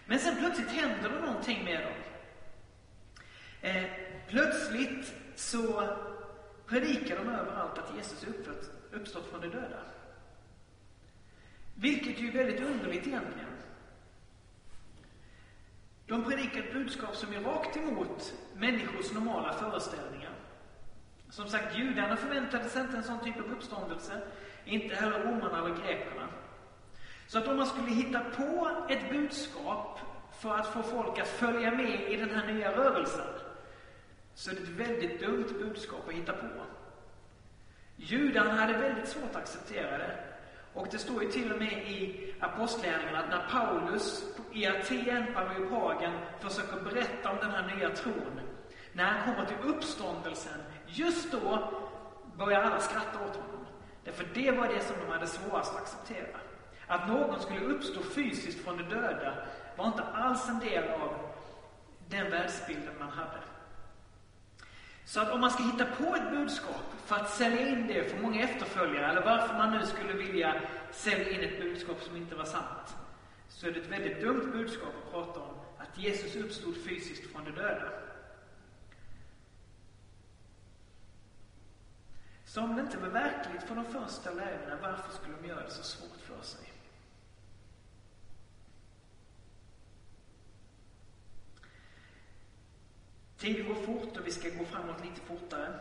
Men 0.06 0.18
sen 0.18 0.36
plötsligt 0.36 0.70
händer 0.70 1.10
det 1.10 1.26
någonting 1.26 1.64
med 1.64 1.80
dem. 1.80 1.92
Eh, 3.60 3.84
plötsligt 4.28 5.14
så 5.34 5.88
predikar 6.66 7.16
de 7.16 7.28
överallt 7.28 7.78
att 7.78 7.96
Jesus 7.96 8.24
uppfört, 8.24 8.64
uppstått 8.92 9.26
från 9.30 9.40
de 9.40 9.48
döda. 9.48 9.80
Vilket 11.74 12.20
ju 12.20 12.28
är 12.28 12.32
väldigt 12.32 12.60
underligt 12.60 13.06
egentligen. 13.06 13.48
De 16.06 16.24
predikar 16.24 16.60
ett 16.60 16.72
budskap 16.72 17.16
som 17.16 17.32
är 17.32 17.40
rakt 17.40 17.76
emot 17.76 18.34
människors 18.56 19.12
normala 19.12 19.52
föreställningar. 19.52 20.32
Som 21.30 21.48
sagt, 21.48 21.78
judarna 21.78 22.16
förväntade 22.16 22.68
sig 22.68 22.82
inte 22.82 22.96
en 22.96 23.02
sån 23.02 23.24
typ 23.24 23.36
av 23.36 23.52
uppståndelse. 23.52 24.22
Inte 24.64 24.94
heller 24.94 25.20
romarna 25.20 25.58
eller 25.58 25.76
grekerna. 25.76 26.28
Så 27.26 27.38
att 27.38 27.48
om 27.48 27.56
man 27.56 27.66
skulle 27.66 27.90
hitta 27.90 28.20
på 28.20 28.70
ett 28.88 29.10
budskap 29.10 30.00
för 30.38 30.54
att 30.54 30.66
få 30.66 30.82
folk 30.82 31.18
att 31.18 31.28
följa 31.28 31.70
med 31.70 32.12
i 32.12 32.16
den 32.16 32.30
här 32.30 32.52
nya 32.52 32.76
rörelsen, 32.76 33.26
så 34.38 34.50
är 34.50 34.54
det 34.54 34.62
ett 34.62 34.68
väldigt 34.68 35.20
dumt 35.20 35.46
budskap 35.58 36.08
att 36.08 36.14
hitta 36.14 36.32
på. 36.32 36.46
Judarna 37.96 38.52
hade 38.52 38.78
väldigt 38.78 39.08
svårt 39.08 39.30
att 39.30 39.36
acceptera 39.36 39.98
det. 39.98 40.16
Och 40.74 40.88
det 40.90 40.98
står 40.98 41.22
ju 41.22 41.30
till 41.30 41.52
och 41.52 41.58
med 41.58 41.72
i 41.72 42.34
Apostlagärningarna 42.40 43.18
att 43.18 43.30
när 43.30 43.48
Paulus 43.50 44.24
i 44.52 44.66
Aten, 44.66 45.34
på 45.34 45.40
Areopagen, 45.40 46.12
försöker 46.40 46.80
berätta 46.80 47.30
om 47.30 47.36
den 47.36 47.50
här 47.50 47.76
nya 47.76 47.90
tron, 47.90 48.40
när 48.92 49.04
han 49.04 49.34
kommer 49.34 49.46
till 49.48 49.70
uppståndelsen, 49.70 50.60
just 50.86 51.32
då 51.32 51.72
börjar 52.36 52.62
alla 52.62 52.80
skratta 52.80 53.24
åt 53.24 53.36
honom. 53.36 53.66
Därför 54.04 54.26
det 54.34 54.50
var 54.50 54.68
det 54.68 54.80
som 54.80 54.96
de 55.06 55.12
hade 55.12 55.26
svårast 55.26 55.74
att 55.74 55.82
acceptera. 55.82 56.38
Att 56.86 57.08
någon 57.08 57.40
skulle 57.40 57.60
uppstå 57.60 58.02
fysiskt 58.02 58.64
från 58.64 58.76
de 58.76 58.82
döda 58.82 59.34
var 59.76 59.86
inte 59.86 60.02
alls 60.02 60.48
en 60.48 60.58
del 60.58 60.90
av 60.90 61.14
den 62.08 62.30
världsbilden 62.30 62.98
man 62.98 63.08
hade. 63.08 63.38
Så 65.08 65.20
att 65.20 65.30
om 65.30 65.40
man 65.40 65.50
ska 65.50 65.62
hitta 65.62 65.84
på 65.84 66.16
ett 66.16 66.30
budskap 66.30 66.84
för 67.04 67.16
att 67.16 67.30
sälja 67.30 67.68
in 67.68 67.86
det 67.86 68.10
för 68.10 68.22
många 68.22 68.42
efterföljare, 68.42 69.06
eller 69.06 69.24
varför 69.24 69.54
man 69.54 69.70
nu 69.78 69.86
skulle 69.86 70.12
vilja 70.12 70.62
sälja 70.92 71.30
in 71.30 71.40
ett 71.40 71.60
budskap 71.60 72.02
som 72.02 72.16
inte 72.16 72.34
var 72.34 72.44
sant, 72.44 72.96
så 73.48 73.66
är 73.66 73.70
det 73.70 73.80
ett 73.80 73.92
väldigt 73.92 74.20
dumt 74.20 74.52
budskap 74.52 74.92
att 75.04 75.12
prata 75.12 75.40
om 75.40 75.54
att 75.78 75.98
Jesus 75.98 76.36
uppstod 76.36 76.76
fysiskt 76.76 77.32
från 77.32 77.44
de 77.44 77.50
döda. 77.50 77.90
Så 82.44 82.60
om 82.60 82.76
det 82.76 82.82
inte 82.82 82.98
var 82.98 83.08
verkligt 83.08 83.62
för 83.62 83.74
de 83.74 83.84
första 83.84 84.30
lärarna, 84.30 84.78
varför 84.82 85.12
skulle 85.12 85.36
de 85.42 85.48
göra 85.48 85.64
det 85.64 85.70
så 85.70 85.82
svårt 85.82 86.20
för 86.20 86.42
sig? 86.46 86.67
Tiden 93.38 93.68
går 93.68 93.74
fort 93.74 94.16
och 94.16 94.26
vi 94.26 94.30
ska 94.30 94.48
gå 94.48 94.64
framåt 94.64 95.04
lite 95.04 95.20
fortare. 95.20 95.80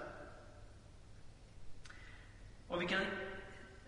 Och 2.67 2.82
vi 2.82 2.88
kan 2.88 3.02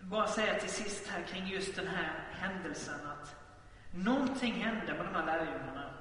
bara 0.02 0.28
säga 0.28 0.60
till 0.60 0.70
sist 0.70 1.08
här 1.08 1.24
kring 1.24 1.48
just 1.48 1.76
den 1.76 1.88
här 1.88 2.26
händelsen 2.32 3.00
att 3.08 3.36
någonting 3.92 4.54
hände 4.54 4.94
med 4.94 5.06
de 5.06 5.16
här 5.16 5.26
lärjungarna 5.26 5.94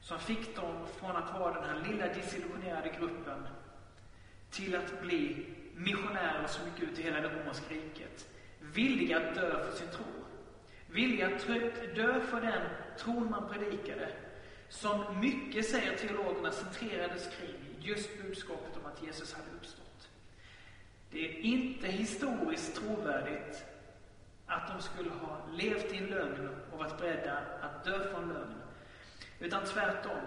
som 0.00 0.18
fick 0.18 0.56
dem 0.56 0.86
från 0.98 1.16
att 1.16 1.34
vara 1.38 1.54
den 1.54 1.70
här 1.70 1.88
lilla 1.88 2.06
desillusionerade 2.06 2.88
gruppen 2.88 3.46
till 4.50 4.76
att 4.76 5.02
bli 5.02 5.46
missionärer 5.74 6.46
som 6.46 6.64
gick 6.66 6.82
ut 6.82 6.98
i 6.98 7.02
hela 7.02 7.20
det 7.20 7.28
romerska 7.28 7.74
riket. 7.74 8.28
Villiga 8.60 9.16
att 9.16 9.34
dö 9.34 9.64
för 9.64 9.72
sin 9.72 9.88
tro. 9.88 10.04
Villiga 10.86 11.26
att 11.26 11.46
dö 11.94 12.20
för 12.20 12.40
den 12.40 12.62
tron 12.98 13.30
man 13.30 13.48
predikade 13.48 14.12
som 14.68 15.20
mycket, 15.20 15.68
säger 15.68 15.96
teologerna, 15.96 16.52
centrerades 16.52 17.28
kring 17.38 17.54
just 17.80 18.22
budskapet 18.22 18.76
om 18.76 18.86
att 18.86 19.02
Jesus 19.02 19.32
hade 19.34 19.50
uppstått. 19.60 20.08
Det 21.10 21.28
är 21.28 21.40
inte 21.40 21.86
historiskt 21.86 22.74
trovärdigt 22.74 23.64
att 24.46 24.68
de 24.68 24.82
skulle 24.82 25.10
ha 25.10 25.46
levt 25.52 25.92
i 25.92 25.96
en 25.96 26.06
lögn 26.06 26.48
och 26.72 26.78
varit 26.78 26.98
beredda 26.98 27.38
att 27.60 27.84
dö 27.84 28.12
för 28.12 28.22
en 28.22 28.28
lögn. 28.28 28.54
Utan 29.38 29.64
tvärtom 29.64 30.20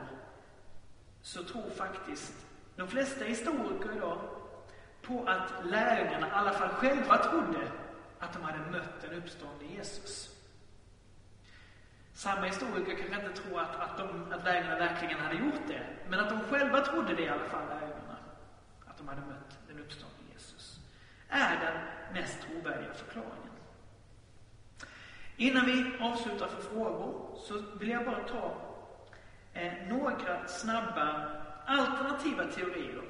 så 1.22 1.44
tror 1.44 1.70
faktiskt 1.70 2.34
de 2.76 2.88
flesta 2.88 3.26
historiker 3.26 3.96
idag 3.96 4.20
på 5.02 5.24
att 5.28 5.66
lärjungarna 5.66 6.28
i 6.28 6.32
alla 6.32 6.52
fall 6.52 6.70
själva 6.70 7.18
trodde 7.18 7.72
att 8.20 8.34
de 8.34 8.44
hade 8.44 8.72
mött 8.72 9.02
den 9.02 9.14
uppstående 9.14 9.66
Jesus. 9.66 10.39
Samma 12.20 12.46
historiker 12.46 12.96
kanske 12.96 13.16
inte 13.16 13.42
tror 13.42 13.60
att, 13.60 13.76
att, 13.76 13.98
de, 13.98 14.34
att 14.34 14.44
lärjungarna 14.44 14.80
verkligen 14.80 15.20
hade 15.20 15.36
gjort 15.36 15.68
det. 15.68 15.82
Men 16.10 16.20
att 16.20 16.30
de 16.30 16.40
själva 16.42 16.82
trodde 16.82 17.16
det 17.16 17.22
i 17.22 17.30
alla 17.30 17.44
fall, 17.44 17.68
lärjungarna. 17.70 18.18
Att 18.86 18.98
de 18.98 19.08
hade 19.08 19.22
mött 19.22 19.60
den 19.68 19.80
uppståndne 19.80 20.18
Jesus. 20.34 20.80
Är 21.30 21.60
den 21.60 21.78
mest 22.14 22.38
trovärdiga 22.42 22.94
förklaringen. 22.94 23.54
Innan 25.38 25.66
vi 25.66 25.92
avslutar 26.00 26.48
för 26.48 26.62
frågor 26.62 27.38
så 27.38 27.64
vill 27.80 27.90
jag 27.90 28.06
bara 28.06 28.24
ta 28.28 28.56
eh, 29.54 29.74
några 29.88 30.48
snabba 30.48 31.32
alternativa 31.66 32.44
teorier. 32.44 33.04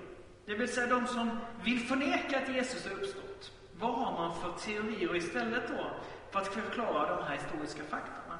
Det 0.45 0.55
vill 0.55 0.73
säga 0.73 0.87
de 0.87 1.07
som 1.07 1.39
vill 1.63 1.79
förneka 1.79 2.39
att 2.39 2.49
Jesus 2.49 2.87
har 2.87 2.95
uppstått. 2.95 3.51
Vad 3.73 3.93
har 3.93 4.11
man 4.11 4.41
för 4.41 4.51
teorier 4.65 5.15
istället 5.15 5.67
då 5.67 5.91
för 6.31 6.39
att 6.39 6.47
förklara 6.47 7.15
de 7.15 7.23
här 7.23 7.35
historiska 7.35 7.83
faktorna? 7.83 8.39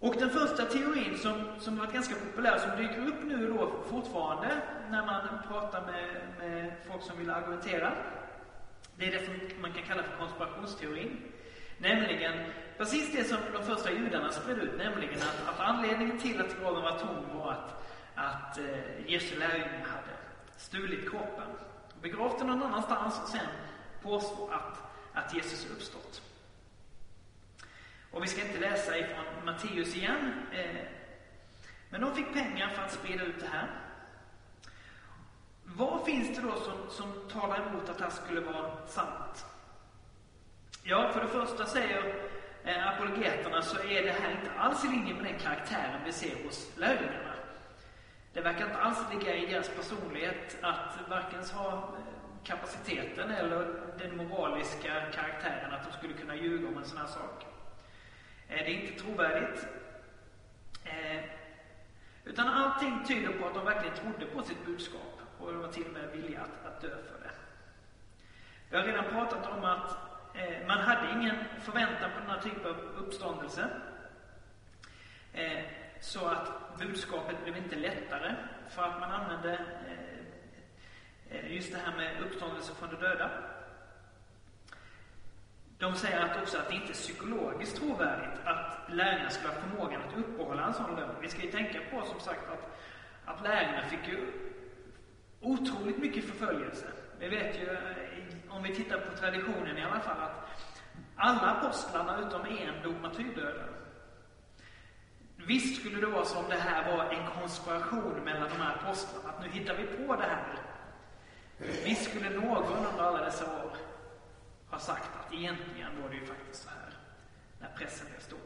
Och 0.00 0.14
den 0.14 0.30
första 0.30 0.64
teorin 0.64 1.18
som, 1.18 1.44
som 1.58 1.76
varit 1.76 1.92
ganska 1.92 2.14
populär, 2.14 2.58
som 2.58 2.82
dyker 2.82 3.06
upp 3.06 3.24
nu 3.24 3.52
då 3.52 3.72
fortfarande 3.90 4.62
när 4.90 5.06
man 5.06 5.20
pratar 5.48 5.86
med, 5.86 6.22
med 6.38 6.72
folk 6.90 7.02
som 7.02 7.18
vill 7.18 7.30
argumentera, 7.30 7.92
det 8.96 9.06
är 9.06 9.12
det 9.12 9.24
som 9.24 9.34
man 9.60 9.72
kan 9.72 9.82
kalla 9.82 10.02
för 10.02 10.16
konspirationsteorin. 10.18 11.22
Nämligen 11.78 12.34
precis 12.78 13.12
det 13.12 13.24
som 13.24 13.38
de 13.52 13.64
första 13.64 13.92
judarna 13.92 14.32
spred 14.32 14.58
ut, 14.58 14.78
nämligen 14.78 15.18
att, 15.18 15.48
att 15.48 15.60
anledningen 15.60 16.18
till 16.18 16.40
att 16.40 16.60
graven 16.60 16.82
var 16.82 16.98
tom 16.98 17.38
var 17.38 17.52
att, 17.52 17.82
att 18.14 18.58
eh, 18.58 19.10
Jesu 19.12 19.38
lärjungar 19.38 19.86
hade 19.86 20.16
stulit 20.56 21.10
kroppen, 21.10 21.48
begravt 22.02 22.38
den 22.38 22.46
någon 22.46 22.62
annanstans 22.62 23.20
och 23.22 23.28
sen 23.28 23.46
påstå 24.02 24.50
att, 24.52 24.82
att 25.12 25.34
Jesus 25.34 25.70
uppstått. 25.70 26.22
Och 28.16 28.22
vi 28.22 28.26
ska 28.26 28.42
inte 28.42 28.60
läsa 28.60 28.98
ifrån 28.98 29.24
Matteus 29.44 29.96
igen. 29.96 30.32
Eh, 30.52 30.86
men 31.90 32.00
de 32.00 32.14
fick 32.14 32.32
pengar 32.32 32.68
för 32.68 32.82
att 32.82 32.92
sprida 32.92 33.24
ut 33.24 33.40
det 33.40 33.46
här. 33.46 33.68
Vad 35.64 36.04
finns 36.04 36.36
det 36.36 36.42
då 36.42 36.54
som, 36.54 36.90
som 36.90 37.28
talar 37.32 37.66
emot 37.66 37.88
att 37.88 37.98
det 37.98 38.04
här 38.04 38.10
skulle 38.10 38.40
vara 38.40 38.86
sant? 38.86 39.46
Ja, 40.82 41.10
för 41.12 41.20
det 41.20 41.28
första 41.28 41.66
säger 41.66 42.14
eh, 42.64 42.88
apologeterna 42.88 43.62
så 43.62 43.78
är 43.78 44.02
det 44.02 44.12
här 44.12 44.30
inte 44.30 44.50
alls 44.58 44.84
i 44.84 44.88
linje 44.88 45.14
med 45.14 45.24
den 45.24 45.38
karaktären 45.38 46.00
vi 46.04 46.12
ser 46.12 46.44
hos 46.44 46.76
lärjungarna. 46.76 47.34
Det 48.32 48.40
verkar 48.40 48.64
inte 48.64 48.78
alls 48.78 48.98
ligga 49.12 49.36
i 49.36 49.46
deras 49.46 49.68
personlighet 49.68 50.56
att 50.62 50.98
varken 51.08 51.44
ha 51.44 51.72
eh, 51.72 52.44
kapaciteten 52.44 53.30
eller 53.30 53.80
den 53.98 54.16
moraliska 54.16 55.10
karaktären 55.14 55.74
att 55.74 55.90
de 55.90 55.98
skulle 55.98 56.14
kunna 56.14 56.36
ljuga 56.36 56.68
om 56.68 56.78
en 56.78 56.84
sån 56.84 56.98
här 56.98 57.06
sak. 57.06 57.45
Eh, 58.48 58.56
det 58.56 58.70
är 58.70 58.80
inte 58.80 59.02
trovärdigt. 59.02 59.66
Eh, 60.84 61.24
utan 62.24 62.48
allting 62.48 63.04
tyder 63.04 63.32
på 63.32 63.46
att 63.46 63.54
de 63.54 63.64
verkligen 63.64 63.96
trodde 63.96 64.26
på 64.26 64.42
sitt 64.42 64.66
budskap 64.66 65.20
och 65.38 65.52
de 65.52 65.60
var 65.60 65.72
till 65.72 65.86
och 65.86 65.92
med 65.92 66.10
villiga 66.10 66.40
att, 66.40 66.66
att 66.66 66.80
dö 66.80 66.88
för 66.88 67.20
det. 67.22 67.30
Vi 68.70 68.76
har 68.76 68.84
redan 68.84 69.04
pratat 69.04 69.58
om 69.58 69.64
att 69.64 69.96
eh, 70.34 70.66
man 70.66 70.78
hade 70.78 71.12
ingen 71.12 71.36
förväntan 71.60 72.10
på 72.10 72.20
den 72.20 72.30
här 72.30 72.40
typen 72.40 72.66
av 72.66 72.76
uppståndelse. 72.76 73.68
Eh, 75.32 75.64
så 76.00 76.26
att 76.26 76.78
budskapet 76.78 77.42
blev 77.42 77.56
inte 77.56 77.76
lättare 77.76 78.34
för 78.70 78.82
att 78.82 79.00
man 79.00 79.12
använde 79.12 79.58
just 81.48 81.72
det 81.72 81.78
här 81.78 81.96
med 81.96 82.22
uppståndelse 82.22 82.74
från 82.74 82.90
de 82.90 82.96
döda. 82.96 83.30
De 85.78 85.94
säger 85.94 86.20
att 86.20 86.42
också 86.42 86.58
att 86.58 86.68
det 86.68 86.74
inte 86.74 86.92
är 86.92 86.94
psykologiskt 86.94 87.76
trovärdigt 87.76 88.40
att 88.44 88.78
lärarna 88.88 89.30
skulle 89.30 89.48
ha 89.48 89.60
förmågan 89.60 90.02
att 90.02 90.18
uppehålla 90.18 90.66
en 90.66 90.74
sån 90.74 90.96
lön. 90.96 91.16
Vi 91.20 91.28
ska 91.28 91.42
ju 91.42 91.50
tänka 91.50 91.78
på 91.90 92.06
som 92.06 92.20
sagt 92.20 92.50
att, 92.52 92.78
att 93.24 93.42
lärarna 93.42 93.82
fick 93.88 94.08
ju 94.08 94.32
otroligt 95.40 95.98
mycket 95.98 96.24
förföljelse. 96.24 96.86
Vi 97.18 97.28
vet 97.28 97.56
ju, 97.58 97.68
eh, 97.68 98.56
om 98.56 98.62
vi 98.62 98.74
tittar 98.74 98.98
på 98.98 99.16
traditionen 99.16 99.78
i 99.78 99.84
alla 99.84 100.00
fall, 100.00 100.20
att 100.20 100.46
Alla 101.16 101.40
apostlarna 101.40 102.18
utom 102.26 102.40
en 102.46 102.82
dog 102.82 103.00
martyrdöden. 103.02 103.68
Visst 105.36 105.80
skulle 105.80 106.00
det 106.00 106.06
vara 106.06 106.24
som 106.24 106.44
det 106.48 106.56
här 106.56 106.96
var 106.96 107.04
en 107.04 107.30
konspiration 107.40 108.20
mellan 108.24 108.48
de 108.48 108.54
här 108.54 108.74
apostlarna, 108.74 109.28
att 109.28 109.42
nu 109.42 109.48
hittar 109.48 109.74
vi 109.74 110.06
på 110.06 110.16
det 110.16 110.22
här. 110.22 110.58
Visst 111.84 112.10
skulle 112.10 112.30
någon 112.30 112.86
under 112.86 113.02
alla 113.02 113.24
dessa 113.24 113.44
år 113.44 113.76
har 114.76 114.80
sagt 114.80 115.10
att 115.20 115.32
egentligen 115.32 116.02
var 116.02 116.08
det 116.08 116.16
ju 116.16 116.26
faktiskt 116.26 116.62
så 116.62 116.68
här, 116.68 116.92
när 117.60 117.68
pressen 117.76 118.06
blev 118.10 118.20
stor. 118.20 118.38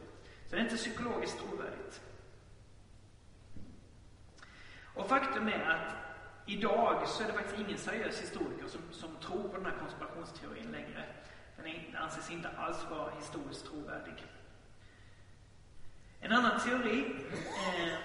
Så 0.47 0.55
det 0.55 0.61
är 0.61 0.63
inte 0.63 0.75
psykologiskt 0.75 1.37
trovärdigt. 1.39 2.01
Och 4.95 5.07
faktum 5.09 5.47
är 5.47 5.69
att 5.69 5.95
idag 6.45 7.07
så 7.07 7.23
är 7.23 7.27
det 7.27 7.33
faktiskt 7.33 7.59
ingen 7.59 7.77
seriös 7.77 8.21
historiker 8.21 8.67
som, 8.67 8.81
som 8.91 9.15
tror 9.15 9.49
på 9.49 9.57
den 9.57 9.65
här 9.65 9.77
konspirationsteorin 9.79 10.71
längre. 10.71 11.05
Den 11.55 11.95
anses 11.95 12.31
inte 12.31 12.49
alls 12.49 12.85
vara 12.89 13.15
historiskt 13.15 13.65
trovärdig. 13.65 14.25
En 16.19 16.31
annan 16.31 16.59
teori 16.59 17.05
eh, 17.77 17.97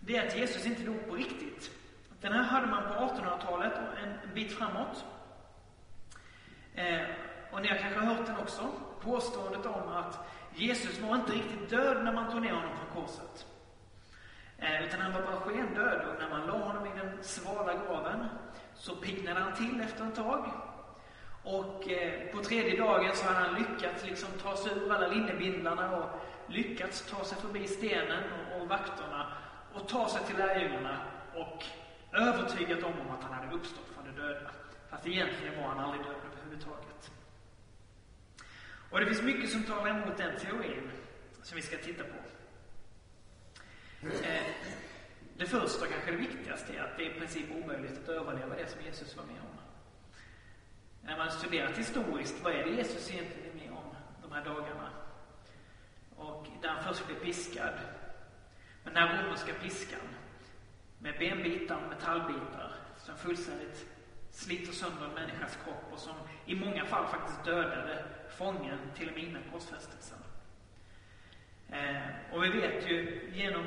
det 0.00 0.16
är 0.16 0.26
att 0.26 0.36
Jesus 0.36 0.66
inte 0.66 0.82
dog 0.82 1.08
på 1.08 1.14
riktigt. 1.14 1.70
Den 2.20 2.32
här 2.32 2.42
hade 2.42 2.66
man 2.66 2.82
på 2.82 2.94
1800-talet 2.94 3.72
och 3.72 3.98
en 3.98 4.34
bit 4.34 4.52
framåt. 4.52 5.04
Eh, 6.76 7.00
och 7.50 7.62
ni 7.62 7.68
har 7.68 7.76
kanske 7.76 8.00
hört 8.00 8.26
den 8.26 8.36
också. 8.36 8.62
Påståendet 9.00 9.66
om 9.66 9.88
att 9.88 10.18
Jesus 10.54 11.00
var 11.00 11.14
inte 11.14 11.32
riktigt 11.32 11.70
död 11.70 12.04
när 12.04 12.12
man 12.12 12.30
tog 12.32 12.42
ner 12.42 12.52
honom 12.52 12.70
från 12.76 13.02
korset. 13.02 13.46
Eh, 14.58 14.84
utan 14.84 15.00
han 15.00 15.12
var 15.12 15.22
bara 15.22 15.40
skendöd 15.40 16.08
och 16.08 16.22
när 16.22 16.28
man 16.28 16.46
la 16.46 16.58
honom 16.58 16.86
i 16.86 16.98
den 16.98 17.22
svala 17.22 17.74
graven 17.74 18.26
så 18.74 18.96
piggnade 18.96 19.40
han 19.40 19.54
till 19.54 19.80
efter 19.80 20.06
ett 20.06 20.14
tag. 20.14 20.50
Och 21.44 21.90
eh, 21.90 22.26
på 22.32 22.42
tredje 22.42 22.76
dagen 22.76 23.10
så 23.16 23.26
hade 23.26 23.46
han 23.46 23.54
lyckats 23.54 24.06
liksom 24.06 24.28
ta 24.42 24.56
sig 24.56 24.72
ur 24.72 24.92
alla 24.94 25.08
linnebindlarna 25.08 25.96
och 25.96 26.20
lyckats 26.46 27.10
ta 27.10 27.24
sig 27.24 27.38
förbi 27.38 27.68
stenen 27.68 28.22
och, 28.32 28.60
och 28.60 28.68
vakterna 28.68 29.32
och 29.74 29.88
ta 29.88 30.08
sig 30.08 30.20
till 30.26 30.36
lärjungarna 30.36 30.98
och 31.34 31.64
övertygat 32.12 32.80
dem 32.80 32.92
om 33.06 33.14
att 33.14 33.22
han 33.24 33.32
hade 33.32 33.56
uppstått 33.56 33.88
från 33.94 34.04
de 34.04 34.22
döda. 34.22 34.50
Fast 34.90 35.06
egentligen 35.06 35.62
var 35.62 35.68
han 35.68 35.84
aldrig 35.84 36.04
död 36.04 36.35
överhuvudtaget. 36.56 37.12
Och 38.90 39.00
det 39.00 39.06
finns 39.06 39.22
mycket 39.22 39.50
som 39.50 39.62
talar 39.62 39.88
emot 39.90 40.16
den 40.16 40.38
teorin 40.38 40.90
som 41.42 41.56
vi 41.56 41.62
ska 41.62 41.76
titta 41.76 42.04
på. 42.04 42.18
Eh, 44.06 44.46
det 45.36 45.46
första 45.46 45.84
och 45.84 45.90
kanske 45.90 46.10
det 46.10 46.16
viktigaste 46.16 46.72
är 46.76 46.82
att 46.82 46.96
det 46.96 47.06
är 47.06 47.10
i 47.10 47.18
princip 47.18 47.50
omöjligt 47.50 47.98
att 47.98 48.08
överleva 48.08 48.56
det 48.56 48.68
som 48.68 48.80
Jesus 48.82 49.16
var 49.16 49.24
med 49.24 49.40
om. 49.40 49.58
När 51.02 51.18
man 51.18 51.30
studerat 51.30 51.78
historiskt, 51.78 52.42
vad 52.42 52.52
är 52.52 52.64
det 52.64 52.70
Jesus 52.70 53.10
egentligen 53.10 53.50
är 53.50 53.54
med 53.54 53.70
om 53.78 53.94
de 54.22 54.32
här 54.32 54.44
dagarna? 54.44 54.90
Och 56.16 56.46
där 56.62 56.68
han 56.68 56.84
först 56.84 57.06
blir 57.06 57.16
piskad. 57.16 57.74
Men 58.84 58.94
den 58.94 59.02
här 59.02 59.24
romerska 59.24 59.52
piskan 59.54 60.00
med 60.98 61.18
benbitar 61.18 61.76
och 61.76 61.88
metallbitar 61.88 62.74
som 62.98 63.16
fullständigt 63.16 63.95
sliter 64.36 64.72
sönder 64.72 65.06
en 65.06 65.14
människas 65.14 65.58
kropp 65.64 65.92
och 65.92 65.98
som 65.98 66.14
i 66.46 66.54
många 66.54 66.84
fall 66.84 67.06
faktiskt 67.06 67.44
dödade 67.44 68.04
fången 68.38 68.78
till 68.94 69.08
och 69.08 69.14
med 69.14 69.24
innan 69.24 69.42
korsfästelsen. 69.52 70.18
Eh, 71.68 72.32
och 72.32 72.44
vi 72.44 72.48
vet 72.48 72.90
ju 72.90 73.30
genom 73.34 73.64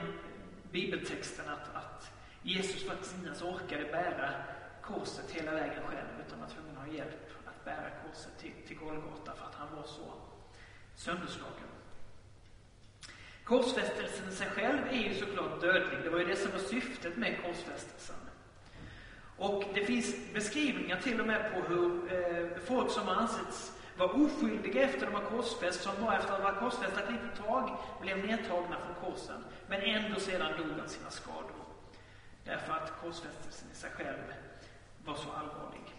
bibeltexten 0.71 1.49
att, 1.49 1.75
att 1.75 2.11
Jesus 2.41 2.87
faktiskt 2.87 3.15
inte 3.15 3.27
ens 3.27 3.41
orkade 3.41 3.83
bära 3.83 4.33
korset 4.81 5.31
hela 5.31 5.51
vägen 5.51 5.83
själv 5.83 6.07
utan 6.27 6.39
var 6.39 6.47
tvungen 6.47 6.77
att 6.77 6.87
ha 6.87 6.93
hjälp 6.93 7.29
att 7.45 7.65
bära 7.65 7.89
korset 7.89 8.39
till, 8.39 8.53
till 8.67 8.77
Golgata 8.77 9.35
för 9.35 9.45
att 9.45 9.55
han 9.55 9.75
var 9.75 9.83
så 9.83 10.13
sönderslagen. 10.95 11.69
Korsfästelsen 13.43 14.29
i 14.29 14.31
sig 14.31 14.47
själv 14.47 14.87
är 14.87 15.09
ju 15.09 15.13
såklart 15.13 15.61
dödlig. 15.61 15.99
Det 16.03 16.09
var 16.09 16.19
ju 16.19 16.25
det 16.25 16.35
som 16.35 16.51
var 16.51 16.59
syftet 16.59 17.17
med 17.17 17.41
korsfästelsen. 17.43 18.28
Och 19.39 19.63
det 19.73 19.85
finns 19.85 20.15
beskrivningar 20.33 21.01
till 21.01 21.21
och 21.21 21.27
med 21.27 21.53
på 21.53 21.73
hur 21.73 22.13
eh, 22.13 22.61
folk 22.65 22.91
som 22.91 23.07
har 23.07 23.15
ansetts 23.15 23.73
vara 23.97 24.11
oskyldiga 24.11 24.81
efter 24.81 25.05
de 25.05 25.13
har 25.15 25.21
korsfäst, 25.21 25.81
som 25.81 25.91
bara 26.01 26.17
efter 26.17 26.33
att 26.33 26.41
ha 26.41 26.51
varit 26.51 26.59
korsfäst 26.59 26.97
ett 26.97 27.11
litet 27.11 27.45
tag 27.45 27.77
blev 28.01 28.17
nedtagna 28.17 28.77
från 28.79 29.11
korsen, 29.11 29.43
men 29.67 29.81
ändå 29.81 30.19
sedan 30.19 30.51
dog 30.57 30.79
av 30.83 30.87
sina 30.87 31.09
skador. 31.09 31.65
Därför 32.45 32.73
att 32.73 33.01
korsfästelsen 33.01 33.67
i 33.71 33.75
sig 33.75 33.89
själv 33.91 34.33
var 35.05 35.15
så 35.15 35.29
allvarlig. 35.31 35.95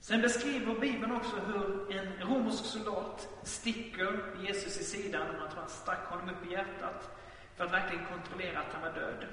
Sen 0.00 0.20
beskriver 0.20 0.74
Bibeln 0.74 1.12
också 1.12 1.36
hur 1.36 1.96
en 1.96 2.28
romersk 2.28 2.64
soldat 2.64 3.28
sticker 3.42 4.20
Jesus 4.40 4.80
i 4.80 4.84
sidan, 4.84 5.26
man 5.26 5.50
tror 5.50 5.60
han 5.60 5.68
stack 5.68 6.04
honom 6.06 6.28
upp 6.28 6.50
i 6.50 6.52
hjärtat, 6.52 7.10
för 7.56 7.64
att 7.64 7.72
verkligen 7.72 8.06
kontrollera 8.06 8.58
att 8.58 8.72
han 8.72 8.82
var 8.82 9.00
död. 9.00 9.26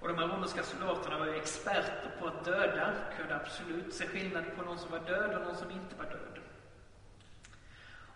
Och 0.00 0.08
de 0.08 0.18
här 0.18 0.28
romerska 0.28 0.62
soldaterna 0.62 1.18
var 1.18 1.26
ju 1.26 1.36
experter 1.36 2.10
på 2.20 2.26
att 2.26 2.44
döda, 2.44 2.94
kunde 3.18 3.36
absolut 3.36 3.94
se 3.94 4.06
skillnad 4.06 4.44
på 4.56 4.62
någon 4.62 4.78
som 4.78 4.90
var 4.90 4.98
död 4.98 5.34
och 5.34 5.46
någon 5.46 5.56
som 5.56 5.70
inte 5.70 5.96
var 5.96 6.04
död. 6.04 6.38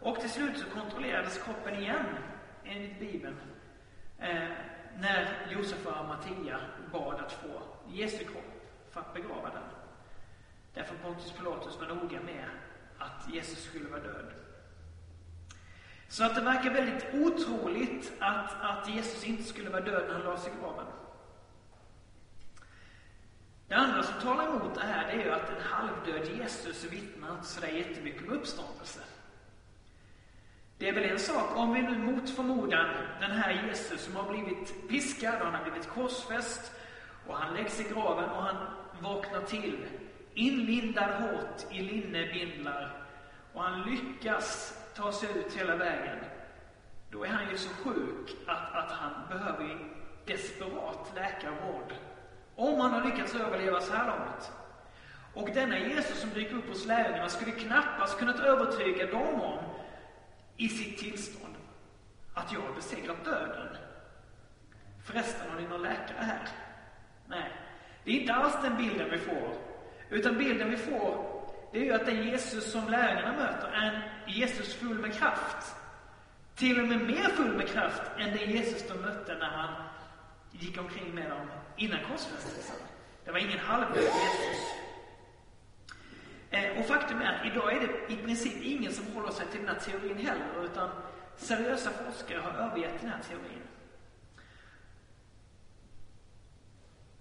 Och 0.00 0.20
till 0.20 0.30
slut 0.30 0.58
så 0.58 0.70
kontrollerades 0.70 1.38
kroppen 1.38 1.74
igen, 1.74 2.06
enligt 2.64 3.00
Bibeln, 3.00 3.36
eh, 4.18 4.48
när 4.98 5.46
Josef 5.50 5.86
och 5.86 5.96
Amatia 5.96 6.60
bad 6.92 7.14
att 7.14 7.32
få 7.32 7.62
Jesu 7.88 8.24
kropp 8.24 8.70
för 8.90 9.00
att 9.00 9.14
begrava 9.14 9.50
den. 9.50 9.62
Därför 10.74 10.94
Pontius 10.94 11.32
Pilatus 11.32 11.80
var 11.80 11.86
noga 11.86 12.20
med 12.20 12.44
att 12.98 13.34
Jesus 13.34 13.64
skulle 13.64 13.88
vara 13.88 14.02
död. 14.02 14.32
Så 16.08 16.24
att 16.24 16.34
det 16.34 16.40
verkar 16.40 16.70
väldigt 16.70 17.14
otroligt 17.14 18.12
att, 18.18 18.62
att 18.62 18.88
Jesus 18.88 19.24
inte 19.24 19.42
skulle 19.42 19.70
vara 19.70 19.84
död 19.84 20.04
när 20.06 20.14
han 20.14 20.22
lades 20.22 20.46
i 20.46 20.50
graven. 20.60 20.86
Det 23.70 23.76
andra 23.76 24.02
som 24.02 24.20
talar 24.20 24.46
emot 24.46 24.74
det 24.74 24.86
här, 24.86 25.06
det 25.06 25.22
är 25.22 25.24
ju 25.24 25.30
att 25.30 25.50
en 25.50 25.62
halvdöd 25.62 26.28
Jesus 26.38 26.84
vittnar 26.84 27.34
inte 27.34 27.46
sådär 27.46 27.68
jättemycket 27.68 28.22
om 28.22 28.30
uppståndelse. 28.30 29.00
Det 30.78 30.88
är 30.88 30.92
väl 30.92 31.04
en 31.04 31.18
sak, 31.18 31.56
om 31.56 31.74
vi 31.74 31.82
nu 31.82 31.98
mot 31.98 32.30
förmodan, 32.30 32.86
den 33.20 33.30
här 33.30 33.66
Jesus 33.66 34.00
som 34.04 34.16
har 34.16 34.32
blivit 34.32 34.88
piskad 34.88 35.34
och 35.34 35.46
han 35.46 35.54
har 35.54 35.62
blivit 35.62 35.88
korsfäst 35.88 36.72
och 37.26 37.36
han 37.36 37.54
läggs 37.54 37.80
i 37.80 37.84
graven 37.84 38.30
och 38.30 38.42
han 38.42 38.56
vaknar 39.00 39.42
till, 39.42 39.86
inlindad 40.34 41.10
hårt 41.10 41.66
i 41.70 41.82
linnebindlar 41.82 43.06
och 43.52 43.62
han 43.62 43.90
lyckas 43.90 44.78
ta 44.96 45.12
sig 45.12 45.28
ut 45.38 45.54
hela 45.56 45.76
vägen. 45.76 46.18
Då 47.10 47.24
är 47.24 47.28
han 47.28 47.50
ju 47.50 47.56
så 47.56 47.70
sjuk 47.74 48.36
att, 48.46 48.74
att 48.74 48.90
han 48.90 49.12
behöver 49.28 49.78
desperat 50.26 51.12
läkarvård. 51.14 51.92
Om 52.60 52.80
han 52.80 52.92
har 52.92 53.04
lyckats 53.04 53.34
överleva 53.34 53.80
så 53.80 53.92
här 53.92 54.06
långt. 54.06 54.52
Och 55.34 55.54
denna 55.54 55.78
Jesus 55.78 56.20
som 56.20 56.30
dyker 56.30 56.54
upp 56.56 56.68
hos 56.68 56.86
lärjungarna 56.86 57.28
skulle 57.28 57.50
knappast 57.50 58.18
kunnat 58.18 58.40
övertyga 58.40 59.06
dem 59.06 59.40
om, 59.40 59.58
i 60.56 60.68
sitt 60.68 60.98
tillstånd, 60.98 61.54
att 62.34 62.52
jag 62.52 62.60
har 62.60 62.74
besegrat 62.74 63.24
döden. 63.24 63.76
Förresten, 65.04 65.50
har 65.50 65.60
ni 65.60 65.68
någon 65.68 65.82
läkare 65.82 66.18
här? 66.20 66.48
Nej. 67.26 67.52
Det 68.04 68.10
är 68.10 68.20
inte 68.20 68.34
alls 68.34 68.54
den 68.62 68.76
bilden 68.76 69.10
vi 69.10 69.18
får. 69.18 69.54
Utan 70.10 70.38
bilden 70.38 70.70
vi 70.70 70.76
får, 70.76 71.42
det 71.72 71.78
är 71.78 71.84
ju 71.84 71.92
att 71.92 72.06
den 72.06 72.22
Jesus 72.22 72.72
som 72.72 72.88
lärjungarna 72.88 73.32
möter 73.32 73.68
är 73.68 73.92
en 73.92 74.32
Jesus 74.34 74.74
full 74.74 74.98
med 74.98 75.14
kraft. 75.14 75.74
Till 76.54 76.80
och 76.80 76.88
med 76.88 77.00
mer 77.00 77.28
full 77.28 77.56
med 77.56 77.68
kraft 77.68 78.02
än 78.18 78.36
den 78.36 78.50
Jesus 78.50 78.88
de 78.88 78.94
mötte 78.94 79.34
när 79.34 79.50
han 79.50 79.74
gick 80.52 80.78
omkring 80.80 81.14
med 81.14 81.30
dem 81.30 81.46
innan 81.76 81.98
korsfästelsen. 82.04 82.76
Det 83.24 83.30
var 83.30 83.38
ingen 83.38 83.58
halvdöd 83.58 84.02
Jesus. 84.02 84.80
Eh, 86.50 86.78
och 86.80 86.86
faktum 86.86 87.20
är 87.20 87.34
att 87.34 87.46
idag 87.46 87.72
är 87.72 87.80
det 87.80 88.14
i 88.14 88.16
princip 88.16 88.62
ingen 88.62 88.92
som 88.92 89.06
håller 89.06 89.30
sig 89.30 89.46
till 89.46 89.60
den 89.60 89.68
här 89.68 89.80
teorin 89.80 90.26
heller, 90.26 90.64
utan 90.64 90.90
seriösa 91.36 91.90
forskare 91.90 92.38
har 92.38 92.50
övergett 92.50 93.00
den 93.00 93.10
här 93.10 93.22
teorin. 93.28 93.62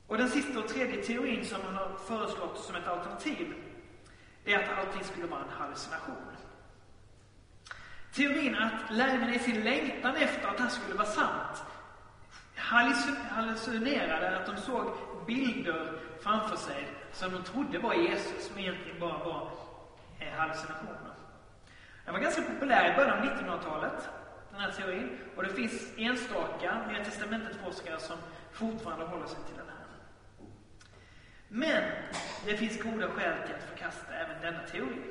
Och 0.07 0.17
den 0.17 0.30
sista 0.30 0.59
och 0.59 0.67
tredje 0.67 1.03
teorin 1.03 1.45
som 1.45 1.57
man 1.63 1.75
har 1.75 1.97
föreslagit 2.07 2.57
som 2.57 2.75
ett 2.75 2.88
alternativ, 2.88 3.53
det 4.43 4.53
är 4.53 4.63
att 4.63 4.77
allting 4.77 5.03
skulle 5.03 5.27
vara 5.27 5.43
en 5.43 5.49
hallucination. 5.49 6.15
Teorin 8.13 8.55
att 8.55 8.91
lärjungarna 8.91 9.36
i 9.36 9.39
sin 9.39 9.63
längtan 9.63 10.15
efter 10.15 10.47
att 10.47 10.57
det 10.57 10.63
här 10.63 10.69
skulle 10.69 10.93
vara 10.93 11.07
sant 11.07 11.63
hallucinerade, 12.60 14.38
att 14.38 14.45
de 14.45 14.57
såg 14.57 14.95
bilder 15.28 15.99
framför 16.22 16.55
sig 16.55 16.88
som 17.12 17.32
de 17.32 17.43
trodde 17.43 17.80
var 17.80 17.93
Jesus, 17.93 18.51
men 18.53 18.64
egentligen 18.64 18.99
bara 18.99 19.18
var 19.18 19.51
eh, 20.20 20.34
hallucinationer. 20.34 21.14
Den 22.05 22.14
var 22.14 22.22
ganska 22.22 22.41
populär 22.41 22.93
i 22.93 22.95
början 22.95 23.20
av 23.20 23.26
1900-talet, 23.26 24.10
den 24.51 24.60
här 24.60 24.72
teorin. 24.72 25.18
Och 25.36 25.43
det 25.43 25.49
finns 25.49 25.91
enstaka 25.97 26.88
Nya 26.88 27.03
Testamentet-forskare 27.03 27.99
som 27.99 28.18
fortfarande 28.51 29.05
håller 29.05 29.28
sig 29.28 29.39
till 29.47 29.55
den 29.55 29.68
här. 29.68 29.80
Men 31.47 31.84
det 32.45 32.57
finns 32.57 32.82
goda 32.82 33.07
skäl 33.07 33.47
till 33.47 33.55
att 33.55 33.64
förkasta 33.70 34.14
även 34.14 34.41
denna 34.41 34.68
teori. 34.68 35.01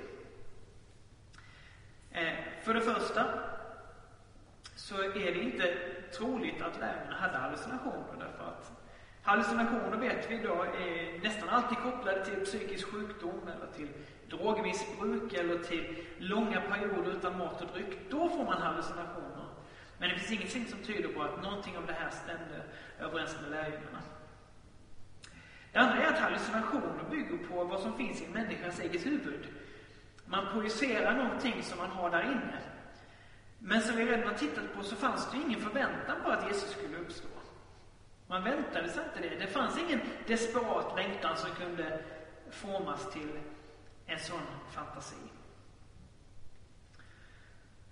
Eh, 2.10 2.34
för 2.62 2.74
det 2.74 2.80
första 2.80 3.24
så 4.76 5.02
är 5.02 5.34
det 5.34 5.42
inte 5.42 5.76
troligt 6.12 6.62
att 6.62 6.80
lärarna 6.80 7.16
hade 7.16 7.36
hallucinationer 7.36 8.14
därför 8.18 8.44
att 8.44 8.72
hallucinationer 9.22 9.96
vet 9.96 10.30
vi 10.30 10.34
idag 10.34 10.66
är 10.66 11.22
nästan 11.22 11.48
alltid 11.48 11.78
kopplade 11.78 12.24
till 12.24 12.44
psykisk 12.44 12.92
sjukdom 12.92 13.40
eller 13.56 13.72
till 13.76 13.88
drogmissbruk 14.30 15.32
eller 15.32 15.58
till 15.58 15.96
långa 16.18 16.60
perioder 16.60 17.12
utan 17.12 17.38
mat 17.38 17.62
och 17.62 17.68
dryck. 17.72 17.98
Då 18.10 18.28
får 18.28 18.44
man 18.44 18.62
hallucinationer. 18.62 19.46
Men 19.98 20.08
det 20.08 20.14
finns 20.18 20.32
ingenting 20.32 20.66
som 20.66 20.78
tyder 20.78 21.08
på 21.08 21.22
att 21.22 21.42
någonting 21.42 21.76
av 21.76 21.86
det 21.86 21.92
här 21.92 22.10
stämde 22.10 22.62
överens 23.00 23.36
med 23.42 23.50
lärjungarna. 23.50 24.02
Det 25.72 25.78
andra 25.78 26.02
är 26.02 26.12
att 26.12 26.18
hallucinationer 26.18 27.04
bygger 27.10 27.38
på 27.48 27.64
vad 27.64 27.80
som 27.80 27.96
finns 27.96 28.22
i 28.22 28.24
en 28.24 28.32
människas 28.32 28.80
eget 28.80 29.06
huvud. 29.06 29.48
Man 30.26 30.46
projicerar 30.52 31.14
någonting 31.14 31.62
som 31.62 31.78
man 31.78 31.90
har 31.90 32.10
där 32.10 32.22
inne. 32.22 32.58
Men 33.58 33.82
som 33.82 33.96
vi 33.96 34.06
redan 34.06 34.28
har 34.28 34.34
tittat 34.34 34.74
på 34.74 34.82
så 34.82 34.96
fanns 34.96 35.30
det 35.30 35.36
ju 35.36 35.42
ingen 35.42 35.60
förväntan 35.60 36.16
på 36.24 36.30
att 36.30 36.46
Jesus 36.46 36.70
skulle 36.70 36.98
uppstå. 36.98 37.28
Man 38.26 38.44
väntade 38.44 38.88
sig 38.88 39.04
inte 39.04 39.28
det. 39.28 39.38
Det 39.38 39.46
fanns 39.46 39.78
ingen 39.78 40.00
desperat 40.26 40.96
längtan 40.96 41.36
som 41.36 41.50
kunde 41.50 42.00
formas 42.50 43.12
till 43.12 43.38
en 44.06 44.18
sån 44.18 44.40
fantasi. 44.70 45.16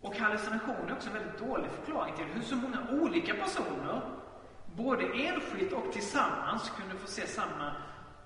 Och 0.00 0.16
hallucination 0.16 0.88
är 0.88 0.92
också 0.92 1.08
en 1.08 1.14
väldigt 1.14 1.38
dålig 1.38 1.70
förklaring 1.70 2.16
till 2.16 2.24
hur 2.24 2.42
så 2.42 2.56
många 2.56 2.90
olika 2.90 3.34
personer, 3.34 4.00
både 4.74 5.04
enskilt 5.04 5.72
och 5.72 5.92
tillsammans, 5.92 6.70
kunde 6.70 6.96
få 6.96 7.06
se 7.06 7.26
samma 7.26 7.76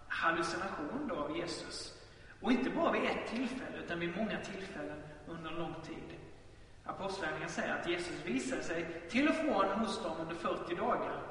hallucination 0.08 1.08
då 1.08 1.14
av 1.14 1.36
Jesus. 1.36 1.94
Och 2.40 2.52
inte 2.52 2.70
bara 2.70 2.92
vid 2.92 3.04
ett 3.04 3.26
tillfälle, 3.26 3.78
utan 3.84 4.00
vid 4.00 4.16
många 4.16 4.40
tillfällen 4.40 5.02
under 5.26 5.50
lång 5.50 5.74
tid. 5.86 6.09
Apostlagärningarna 6.90 7.52
säger 7.52 7.74
att 7.74 7.88
Jesus 7.88 8.24
visade 8.24 8.62
sig 8.62 8.86
till 9.10 9.28
och 9.28 9.34
från 9.34 9.70
hos 9.70 10.02
dem 10.02 10.16
under 10.20 10.34
40 10.34 10.74
dagar. 10.74 11.22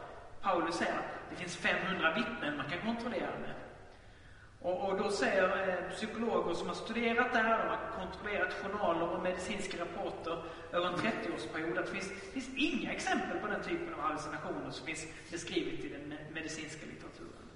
Paulus 0.41 0.75
säger 0.75 0.93
att 0.93 1.29
det 1.29 1.35
finns 1.35 1.55
500 1.55 2.13
vittnen 2.13 2.57
man 2.57 2.69
kan 2.69 2.81
kontrollera 2.81 3.31
med. 3.41 3.53
Och, 4.61 4.89
och 4.89 4.97
då 4.97 5.11
säger 5.11 5.69
eh, 5.69 5.91
psykologer 5.95 6.53
som 6.53 6.67
har 6.67 6.75
studerat 6.75 7.33
det 7.33 7.39
här, 7.39 7.57
de 7.63 7.69
har 7.69 8.05
kontrollerat 8.05 8.53
journaler 8.53 9.09
och 9.09 9.23
medicinska 9.23 9.81
rapporter 9.81 10.43
över 10.71 10.87
en 10.87 10.95
30-årsperiod, 10.95 11.79
att 11.79 11.85
det 11.85 11.91
finns, 11.91 12.11
finns 12.33 12.49
inga 12.55 12.91
exempel 12.91 13.39
på 13.39 13.47
den 13.47 13.63
typen 13.63 13.93
av 13.93 14.01
hallucinationer 14.01 14.71
som 14.71 14.85
finns 14.85 15.05
beskrivet 15.31 15.79
i 15.79 15.89
den 15.89 16.13
medicinska 16.33 16.85
litteraturen. 16.85 17.49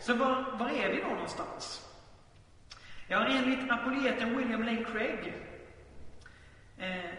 Så 0.00 0.14
var, 0.14 0.56
var 0.58 0.70
är 0.70 0.90
vi 0.90 1.00
då 1.00 1.08
någonstans? 1.08 1.86
Ja, 3.08 3.24
enligt 3.24 3.70
apologeten 3.70 4.38
William 4.38 4.62
Lane 4.62 4.84
Craig 4.84 5.34
eh, 6.80 7.10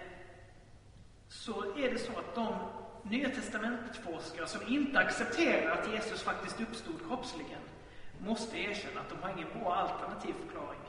så 1.28 1.78
är 1.78 1.92
det 1.92 2.00
så 2.00 2.12
att 2.12 2.36
de 2.36 2.56
Nya 3.04 3.30
testamentet-forskare 3.30 4.48
som 4.48 4.68
inte 4.68 5.00
accepterar 5.00 5.72
att 5.72 5.92
Jesus 5.94 6.24
faktiskt 6.24 6.62
uppstod 6.62 7.08
kroppsligen 7.08 7.62
måste 8.20 8.58
erkänna 8.58 9.02
att 9.02 9.10
de 9.10 9.24
har 9.24 9.30
ingen 9.30 9.60
bra 9.60 9.76
alternativ 9.76 10.34
förklaring. 10.34 10.80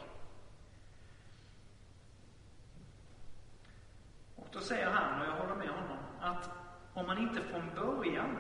Och 4.36 4.46
då 4.52 4.60
säger 4.60 4.86
han, 4.90 5.20
och 5.20 5.26
jag 5.26 5.32
håller 5.32 5.54
med 5.54 5.68
honom, 5.68 5.98
att 6.20 6.50
om 6.94 7.06
man 7.06 7.18
inte 7.18 7.42
från 7.42 7.70
början 7.74 8.36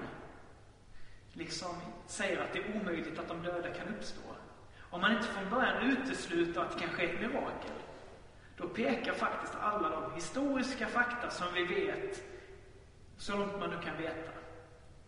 liksom 1.32 1.76
säger 2.06 2.42
att 2.42 2.52
det 2.52 2.58
är 2.58 2.80
omöjligt 2.80 3.18
att 3.18 3.28
de 3.28 3.42
döda 3.42 3.70
kan 3.70 3.88
uppstå, 3.88 4.20
om 4.90 5.00
man 5.00 5.12
inte 5.12 5.26
från 5.26 5.50
början 5.50 5.82
utesluter 5.82 6.60
att 6.60 6.72
det 6.72 6.78
kan 6.78 6.88
ske 6.88 7.04
ett 7.04 7.20
mirakel, 7.20 7.81
då 8.62 8.68
pekar 8.68 9.12
faktiskt 9.12 9.54
alla 9.60 9.88
de 9.88 10.14
historiska 10.14 10.86
fakta 10.86 11.30
som 11.30 11.46
vi 11.54 11.64
vet, 11.64 12.22
så 13.16 13.36
långt 13.36 13.60
man 13.60 13.70
nu 13.70 13.76
kan 13.84 13.96
veta, 13.96 14.30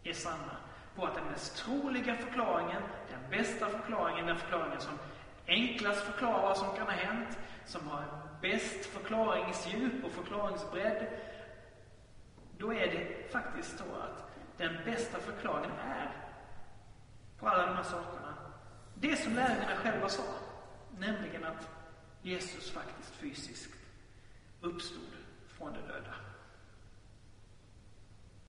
är 0.05 0.13
sanna. 0.13 0.57
På 0.97 1.07
att 1.07 1.15
den 1.15 1.25
mest 1.25 1.57
troliga 1.57 2.17
förklaringen, 2.17 2.83
den 3.11 3.31
bästa 3.31 3.69
förklaringen, 3.69 4.27
den 4.27 4.39
förklaringen 4.39 4.81
som 4.81 4.99
enklast 5.47 6.01
förklarar 6.01 6.43
vad 6.43 6.57
som 6.57 6.77
kan 6.77 6.87
ha 6.87 6.93
hänt, 6.93 7.39
som 7.67 7.89
har 7.89 8.05
bäst 8.41 8.87
förklaringsdjup 8.87 10.05
och 10.05 10.13
förklaringsbredd, 10.13 11.07
då 12.59 12.73
är 12.73 12.87
det 12.87 13.33
faktiskt 13.33 13.79
så 13.79 13.85
att 13.85 14.31
den 14.57 14.77
bästa 14.85 15.19
förklaringen 15.19 15.79
är 15.79 16.11
på 17.39 17.49
alla 17.49 17.67
de 17.67 17.77
här 17.77 17.83
sakerna. 17.83 18.35
Det 18.95 19.17
som 19.17 19.35
lärjungarna 19.35 19.77
själva 19.77 20.09
sa, 20.09 20.23
nämligen 20.99 21.45
att 21.45 21.74
Jesus 22.25 22.71
faktiskt 22.71 23.15
fysiskt 23.15 23.75
uppstod 24.61 25.13
från 25.49 25.73
de 25.73 25.81
döda. 25.81 26.15